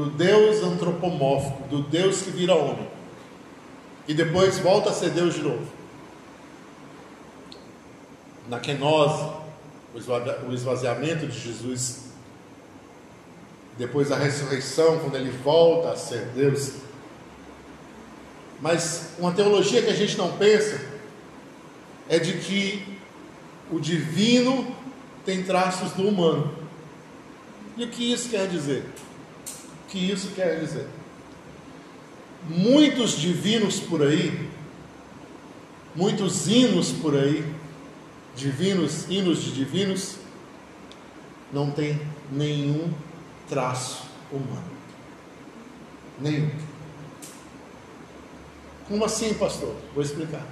do 0.00 0.10
Deus 0.10 0.62
antropomórfico, 0.62 1.68
do 1.68 1.82
Deus 1.82 2.22
que 2.22 2.30
vira 2.30 2.54
homem, 2.54 2.88
e 4.08 4.14
depois 4.14 4.58
volta 4.58 4.88
a 4.88 4.94
ser 4.94 5.10
Deus 5.10 5.34
de 5.34 5.42
novo. 5.42 5.66
Na 8.48 8.58
kenose, 8.58 9.30
o 10.48 10.52
esvaziamento 10.54 11.26
de 11.26 11.38
Jesus, 11.38 12.04
depois 13.76 14.08
da 14.08 14.16
ressurreição, 14.16 15.00
quando 15.00 15.16
ele 15.16 15.30
volta 15.30 15.90
a 15.90 15.96
ser 15.96 16.24
Deus. 16.34 16.76
Mas 18.58 19.10
uma 19.18 19.32
teologia 19.32 19.82
que 19.82 19.90
a 19.90 19.94
gente 19.94 20.16
não 20.16 20.32
pensa 20.38 20.80
é 22.08 22.18
de 22.18 22.38
que 22.38 22.98
o 23.70 23.78
divino 23.78 24.74
tem 25.26 25.42
traços 25.42 25.92
do 25.92 26.08
humano. 26.08 26.54
E 27.76 27.84
o 27.84 27.88
que 27.88 28.12
isso 28.12 28.30
quer 28.30 28.48
dizer? 28.48 28.84
Que 29.90 29.98
isso 29.98 30.30
quer 30.34 30.60
dizer? 30.60 30.86
Muitos 32.48 33.18
divinos 33.18 33.80
por 33.80 34.02
aí, 34.02 34.48
muitos 35.94 36.46
hinos 36.46 36.92
por 36.92 37.16
aí, 37.16 37.44
divinos, 38.34 39.10
hinos 39.10 39.42
de 39.42 39.52
divinos, 39.52 40.16
não 41.52 41.70
tem 41.70 42.00
nenhum 42.30 42.92
traço 43.48 44.04
humano. 44.30 44.70
Nenhum. 46.20 46.50
Como 48.88 49.04
assim, 49.04 49.34
pastor? 49.34 49.74
Vou 49.92 50.02
explicar. 50.02 50.46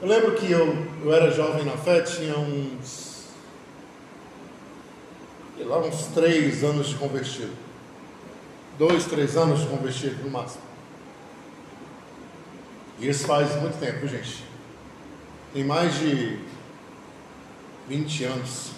Eu 0.00 0.08
lembro 0.08 0.34
que 0.34 0.50
eu, 0.50 0.86
eu 1.02 1.14
era 1.14 1.30
jovem 1.30 1.64
na 1.64 1.76
fé, 1.76 2.00
tinha 2.02 2.36
uns 2.36 3.11
sei 5.62 5.70
lá, 5.70 5.78
uns 5.78 6.06
três 6.06 6.64
anos 6.64 6.88
de 6.88 6.96
convertido. 6.96 7.52
Dois, 8.76 9.04
três 9.04 9.36
anos 9.36 9.60
de 9.60 9.66
convertido 9.66 10.20
no 10.24 10.30
máximo. 10.30 10.62
E 12.98 13.08
isso 13.08 13.26
faz 13.26 13.54
muito 13.60 13.78
tempo, 13.78 14.06
gente. 14.08 14.42
Tem 15.54 15.62
mais 15.62 15.94
de 16.00 16.40
20 17.88 18.24
anos. 18.24 18.72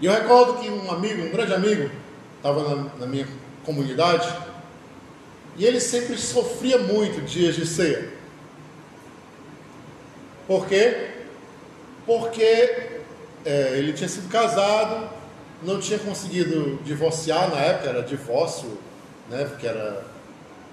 E 0.00 0.06
eu 0.06 0.12
recordo 0.12 0.60
que 0.60 0.70
um 0.70 0.92
amigo, 0.92 1.22
um 1.22 1.30
grande 1.30 1.52
amigo, 1.52 1.90
estava 2.36 2.62
na, 2.62 2.84
na 3.00 3.06
minha 3.06 3.26
comunidade 3.64 4.32
e 5.56 5.64
ele 5.64 5.80
sempre 5.80 6.16
sofria 6.16 6.78
muito 6.78 7.20
dias 7.22 7.56
de 7.56 7.66
ceia. 7.66 8.12
Por 10.46 10.66
quê? 10.66 11.08
Porque 12.06 12.89
é, 13.44 13.78
ele 13.78 13.92
tinha 13.92 14.08
sido 14.08 14.28
casado, 14.28 15.08
não 15.62 15.78
tinha 15.78 15.98
conseguido 15.98 16.78
divorciar 16.84 17.50
na 17.50 17.58
época, 17.58 17.88
era 17.88 18.02
divórcio, 18.02 18.78
né, 19.28 19.44
porque 19.44 19.66
era 19.66 20.04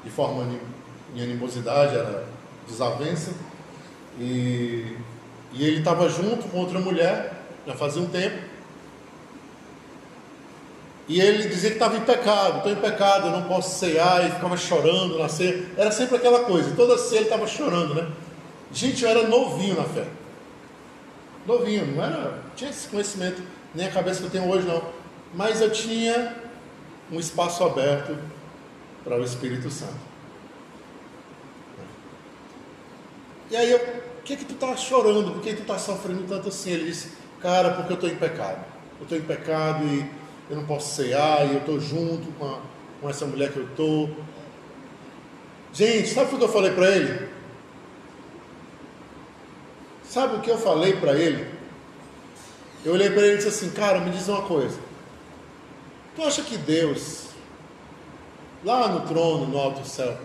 de 0.04 0.10
forma 0.10 0.48
em 1.16 1.22
animosidade, 1.22 1.96
era 1.96 2.26
desavença. 2.68 3.32
E, 4.20 4.98
e 5.54 5.66
ele 5.66 5.80
estava 5.80 6.10
junto 6.10 6.48
com 6.50 6.60
outra 6.60 6.80
mulher, 6.80 7.34
já 7.66 7.74
fazia 7.76 8.02
um 8.02 8.08
tempo. 8.08 8.38
E 11.10 11.22
ele 11.22 11.48
dizia 11.48 11.70
que 11.70 11.78
estava 11.78 11.96
em 11.96 12.02
pecado, 12.02 12.58
estou 12.58 12.72
em 12.72 12.76
pecado, 12.76 13.28
eu 13.28 13.32
não 13.32 13.44
posso 13.44 13.80
cear, 13.80 14.28
e 14.28 14.32
ficava 14.32 14.58
chorando 14.58 15.18
na 15.18 15.30
ceia. 15.30 15.66
Era 15.78 15.90
sempre 15.90 16.18
aquela 16.18 16.44
coisa, 16.44 16.76
toda 16.76 16.98
ceia 16.98 17.20
ele 17.20 17.26
estava 17.26 17.48
chorando, 17.48 17.96
né? 17.96 18.10
Gente, 18.74 19.04
eu 19.04 19.10
era 19.10 19.26
novinho 19.26 19.76
na 19.76 19.86
fé 19.86 20.06
novinho, 21.48 21.88
não 21.96 22.04
era, 22.04 22.40
tinha 22.56 22.70
esse 22.70 22.90
conhecimento, 22.90 23.42
nem 23.74 23.88
a 23.88 23.92
cabeça 23.92 24.20
que 24.20 24.26
eu 24.26 24.30
tenho 24.30 24.50
hoje 24.50 24.68
não, 24.68 24.84
mas 25.34 25.62
eu 25.62 25.72
tinha 25.72 26.36
um 27.12 27.20
espaço 27.20 27.64
aberto 27.64 28.18
para 29.04 29.18
o 29.18 29.24
Espírito 29.24 29.70
Santo. 29.72 30.08
E 33.50 33.56
aí 33.56 33.72
eu, 33.72 33.80
por 33.80 34.24
que 34.26 34.36
que 34.36 34.46
tu 34.46 34.56
está 34.56 34.76
chorando? 34.76 35.32
Por 35.32 35.42
que 35.42 35.54
tu 35.54 35.62
está 35.62 35.80
sofrendo 35.80 36.24
tanto 36.28 36.50
assim? 36.50 36.72
Ele 36.72 36.86
disse, 36.86 37.14
cara, 37.42 37.72
porque 37.72 37.94
eu 37.94 37.96
estou 37.96 38.10
em 38.10 38.16
pecado. 38.16 38.66
Eu 39.00 39.04
estou 39.04 39.18
em 39.18 39.22
pecado 39.22 39.86
e 39.86 40.06
eu 40.50 40.58
não 40.58 40.66
posso 40.66 40.96
cear, 40.96 41.46
e 41.48 41.54
eu 41.54 41.60
estou 41.60 41.80
junto 41.80 42.28
com, 42.34 42.46
a, 42.46 42.60
com 43.00 43.10
essa 43.10 43.26
mulher 43.26 43.54
que 43.54 43.60
eu 43.60 43.66
estou. 43.66 44.10
Gente, 45.72 46.10
sabe 46.10 46.36
o 46.36 46.38
que 46.38 46.44
eu 46.44 46.50
falei 46.50 46.72
para 46.72 46.90
ele? 46.90 47.30
Sabe 50.10 50.38
o 50.38 50.42
que 50.42 50.50
eu 50.50 50.58
falei 50.58 50.94
para 50.94 51.14
ele? 51.14 51.48
Eu 52.86 52.94
olhei 52.94 53.10
para 53.10 53.24
ele 53.24 53.34
e 53.34 53.38
disse 53.38 53.50
assim: 53.50 53.70
Cara, 53.72 54.00
me 54.00 54.10
diz 54.10 54.28
uma 54.28 54.44
coisa. 54.44 54.80
Tu 56.16 56.24
acha 56.24 56.42
que 56.42 56.58
Deus, 56.58 57.28
lá 58.64 58.88
no 58.88 59.02
trono, 59.02 59.46
no 59.46 59.58
alto 59.60 59.86
céu, 59.88 60.18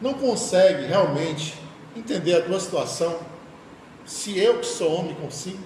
não 0.00 0.14
consegue 0.14 0.86
realmente 0.86 1.54
entender 1.96 2.34
a 2.34 2.42
tua 2.42 2.60
situação? 2.60 3.18
Se 4.06 4.38
eu 4.38 4.58
que 4.60 4.66
sou 4.66 5.00
homem 5.00 5.14
consigo? 5.14 5.62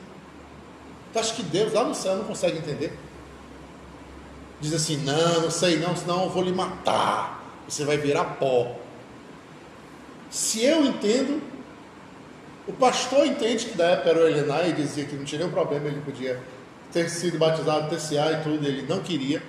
Tu 1.12 1.18
acha 1.18 1.34
que 1.34 1.42
Deus 1.42 1.72
lá 1.72 1.84
no 1.84 1.94
céu 1.94 2.16
não 2.16 2.24
consegue 2.24 2.58
entender? 2.58 2.98
Diz 4.60 4.72
assim: 4.72 4.96
Não, 4.96 5.42
não 5.42 5.50
sei 5.50 5.78
não, 5.78 5.94
senão 5.94 6.24
eu 6.24 6.30
vou 6.30 6.42
lhe 6.42 6.52
matar. 6.52 7.44
Você 7.68 7.84
vai 7.84 7.98
virar 7.98 8.24
pó. 8.36 8.76
Se 10.30 10.64
eu 10.64 10.84
entendo, 10.84 11.40
o 12.66 12.72
pastor 12.72 13.26
entende 13.26 13.66
que 13.66 13.76
da 13.76 13.90
época 13.90 14.10
era 14.10 14.24
o 14.24 14.28
Elenai 14.28 14.70
e 14.70 14.72
dizia 14.72 15.04
que 15.04 15.14
não 15.14 15.24
tinha 15.24 15.40
nenhum 15.40 15.52
problema, 15.52 15.86
ele 15.86 16.00
podia 16.00 16.42
ter 16.92 17.10
sido 17.10 17.38
batizado, 17.38 17.94
TCA 17.94 18.32
e 18.32 18.42
tudo, 18.42 18.66
ele 18.66 18.82
não 18.82 19.00
queria. 19.00 19.42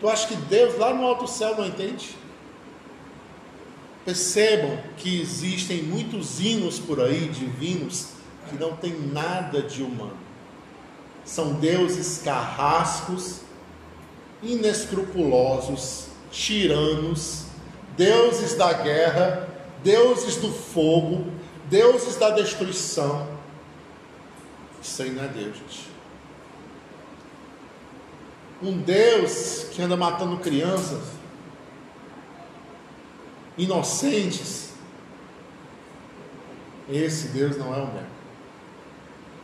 Tu 0.00 0.08
acha 0.08 0.28
que 0.28 0.36
Deus 0.36 0.78
lá 0.78 0.94
no 0.94 1.04
alto 1.04 1.26
céu 1.26 1.56
não 1.56 1.66
entende? 1.66 2.16
Percebam 4.04 4.78
que 4.96 5.20
existem 5.20 5.82
muitos 5.82 6.40
hinos 6.40 6.78
por 6.78 7.00
aí, 7.00 7.28
divinos, 7.28 8.08
que 8.48 8.56
não 8.56 8.76
tem 8.76 8.92
nada 9.12 9.62
de 9.62 9.82
humano. 9.82 10.16
São 11.24 11.54
deuses 11.54 12.20
carrascos, 12.22 13.40
inescrupulosos, 14.42 16.08
tiranos, 16.30 17.44
deuses 17.96 18.54
da 18.54 18.72
guerra, 18.72 19.48
deuses 19.82 20.36
do 20.36 20.52
fogo, 20.52 21.26
deuses 21.68 22.16
da 22.16 22.30
destruição. 22.30 23.28
Isso 24.82 25.02
aí 25.02 25.10
não 25.10 25.24
é 25.24 25.28
Deus, 25.28 25.56
gente. 25.56 25.88
Um 28.62 28.78
Deus 28.78 29.66
que 29.72 29.82
anda 29.82 29.96
matando 29.96 30.38
crianças, 30.38 31.02
inocentes. 33.58 34.72
Esse 36.88 37.28
Deus 37.28 37.56
não 37.56 37.74
é 37.74 37.78
o 37.78 37.92
meu. 37.92 38.04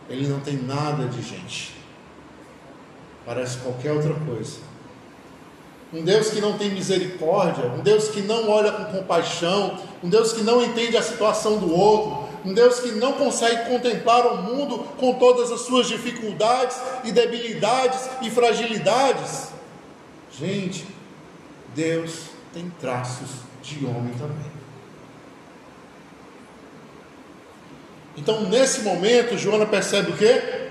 Ele 0.08 0.28
não 0.28 0.40
tem 0.40 0.56
nada 0.56 1.06
de 1.06 1.22
gente. 1.22 1.74
Parece 3.24 3.58
qualquer 3.58 3.92
outra 3.92 4.14
coisa 4.14 4.69
um 5.92 6.04
Deus 6.04 6.30
que 6.30 6.40
não 6.40 6.56
tem 6.56 6.70
misericórdia, 6.70 7.66
um 7.66 7.80
Deus 7.80 8.08
que 8.08 8.22
não 8.22 8.48
olha 8.48 8.70
com 8.70 8.84
compaixão, 8.84 9.78
um 10.02 10.08
Deus 10.08 10.32
que 10.32 10.42
não 10.42 10.62
entende 10.62 10.96
a 10.96 11.02
situação 11.02 11.58
do 11.58 11.74
outro, 11.74 12.28
um 12.44 12.54
Deus 12.54 12.80
que 12.80 12.92
não 12.92 13.12
consegue 13.12 13.68
contemplar 13.68 14.26
o 14.26 14.42
mundo 14.42 14.78
com 14.98 15.14
todas 15.14 15.50
as 15.50 15.62
suas 15.62 15.88
dificuldades 15.88 16.80
e 17.04 17.12
debilidades 17.12 18.08
e 18.22 18.30
fragilidades. 18.30 19.48
Gente, 20.38 20.86
Deus 21.74 22.30
tem 22.54 22.70
traços 22.80 23.28
de 23.62 23.84
homem 23.84 24.14
também. 24.14 24.50
Então, 28.16 28.42
nesse 28.48 28.82
momento, 28.82 29.36
Joana 29.36 29.66
percebe 29.66 30.12
o 30.12 30.16
quê? 30.16 30.68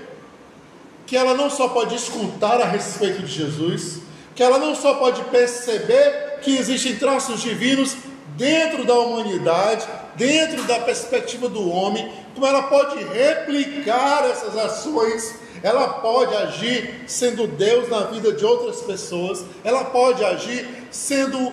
Que 1.06 1.16
ela 1.16 1.34
não 1.34 1.50
só 1.50 1.68
pode 1.68 1.94
escutar 1.94 2.60
a 2.60 2.64
respeito 2.64 3.22
de 3.22 3.32
Jesus, 3.32 4.00
que 4.34 4.42
ela 4.42 4.58
não 4.58 4.74
só 4.74 4.94
pode 4.94 5.22
perceber 5.24 6.38
que 6.42 6.56
existem 6.56 6.96
traços 6.96 7.40
divinos 7.40 7.96
dentro 8.36 8.84
da 8.84 8.98
humanidade, 8.98 9.86
dentro 10.16 10.62
da 10.64 10.80
perspectiva 10.80 11.48
do 11.48 11.68
homem, 11.68 12.10
como 12.34 12.46
ela 12.46 12.64
pode 12.64 13.02
replicar 13.04 14.24
essas 14.30 14.56
ações, 14.56 15.34
ela 15.62 15.88
pode 15.88 16.34
agir 16.34 17.04
sendo 17.06 17.46
Deus 17.46 17.88
na 17.88 18.04
vida 18.04 18.32
de 18.32 18.44
outras 18.44 18.80
pessoas, 18.80 19.44
ela 19.62 19.84
pode 19.84 20.24
agir 20.24 20.66
sendo 20.90 21.52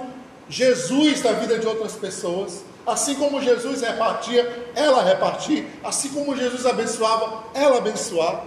Jesus 0.49 1.21
na 1.23 1.33
vida 1.33 1.59
de 1.59 1.67
outras 1.67 1.93
pessoas. 1.93 2.63
Assim 2.85 3.15
como 3.15 3.41
Jesus 3.41 3.81
repartia, 3.81 4.69
ela 4.73 5.03
repartia. 5.03 5.65
Assim 5.83 6.07
como 6.09 6.37
Jesus 6.37 6.65
abençoava, 6.65 7.43
ela 7.53 7.79
abençoava. 7.79 8.43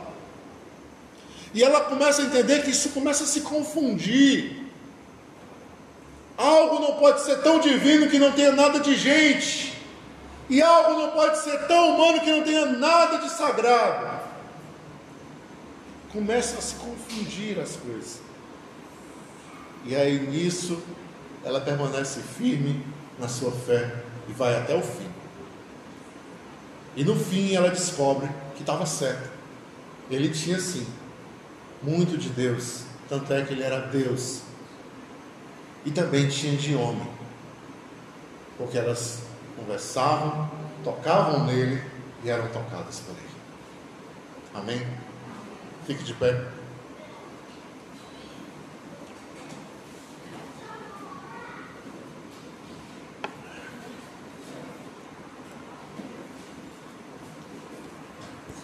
E 1.52 1.62
ela 1.62 1.80
começa 1.82 2.22
a 2.22 2.24
entender 2.26 2.62
que 2.62 2.70
isso 2.70 2.90
começa 2.90 3.24
a 3.24 3.26
se 3.26 3.40
confundir. 3.40 4.66
Algo 6.36 6.78
não 6.78 6.94
pode 6.94 7.22
ser 7.22 7.42
tão 7.42 7.58
divino 7.58 8.08
que 8.08 8.18
não 8.18 8.32
tenha 8.32 8.52
nada 8.52 8.78
de 8.80 8.94
gente. 8.94 9.76
E 10.48 10.62
algo 10.62 11.00
não 11.00 11.10
pode 11.10 11.38
ser 11.42 11.66
tão 11.66 11.94
humano 11.94 12.20
que 12.20 12.30
não 12.30 12.42
tenha 12.42 12.66
nada 12.66 13.18
de 13.18 13.30
sagrado. 13.30 14.20
Começam 16.12 16.58
a 16.58 16.62
se 16.62 16.76
confundir 16.76 17.58
as 17.58 17.76
coisas. 17.76 18.20
E 19.84 19.94
aí 19.94 20.18
nisso 20.18 20.80
ela 21.44 21.60
permanece 21.60 22.20
firme 22.20 22.84
na 23.18 23.28
sua 23.28 23.50
fé 23.50 24.02
e 24.28 24.32
vai 24.32 24.56
até 24.56 24.74
o 24.74 24.82
fim. 24.82 25.08
E 26.96 27.04
no 27.04 27.16
fim 27.16 27.54
ela 27.54 27.70
descobre 27.70 28.28
que 28.54 28.62
estava 28.62 28.86
certo. 28.86 29.30
Ele 30.10 30.28
tinha 30.28 30.58
sim 30.58 30.86
muito 31.82 32.16
de 32.16 32.28
Deus, 32.28 32.82
tanto 33.08 33.32
é 33.32 33.44
que 33.44 33.52
ele 33.52 33.62
era 33.62 33.80
Deus. 33.80 34.42
E 35.84 35.90
também 35.90 36.28
tinha 36.28 36.56
de 36.56 36.74
homem, 36.74 37.08
porque 38.58 38.76
elas 38.76 39.22
conversavam, 39.56 40.50
tocavam 40.84 41.46
nele 41.46 41.82
e 42.22 42.28
eram 42.28 42.48
tocadas 42.48 43.00
por 43.00 43.12
ele. 43.12 43.30
Amém? 44.54 44.86
Fique 45.86 46.04
de 46.04 46.14
pé. 46.14 46.46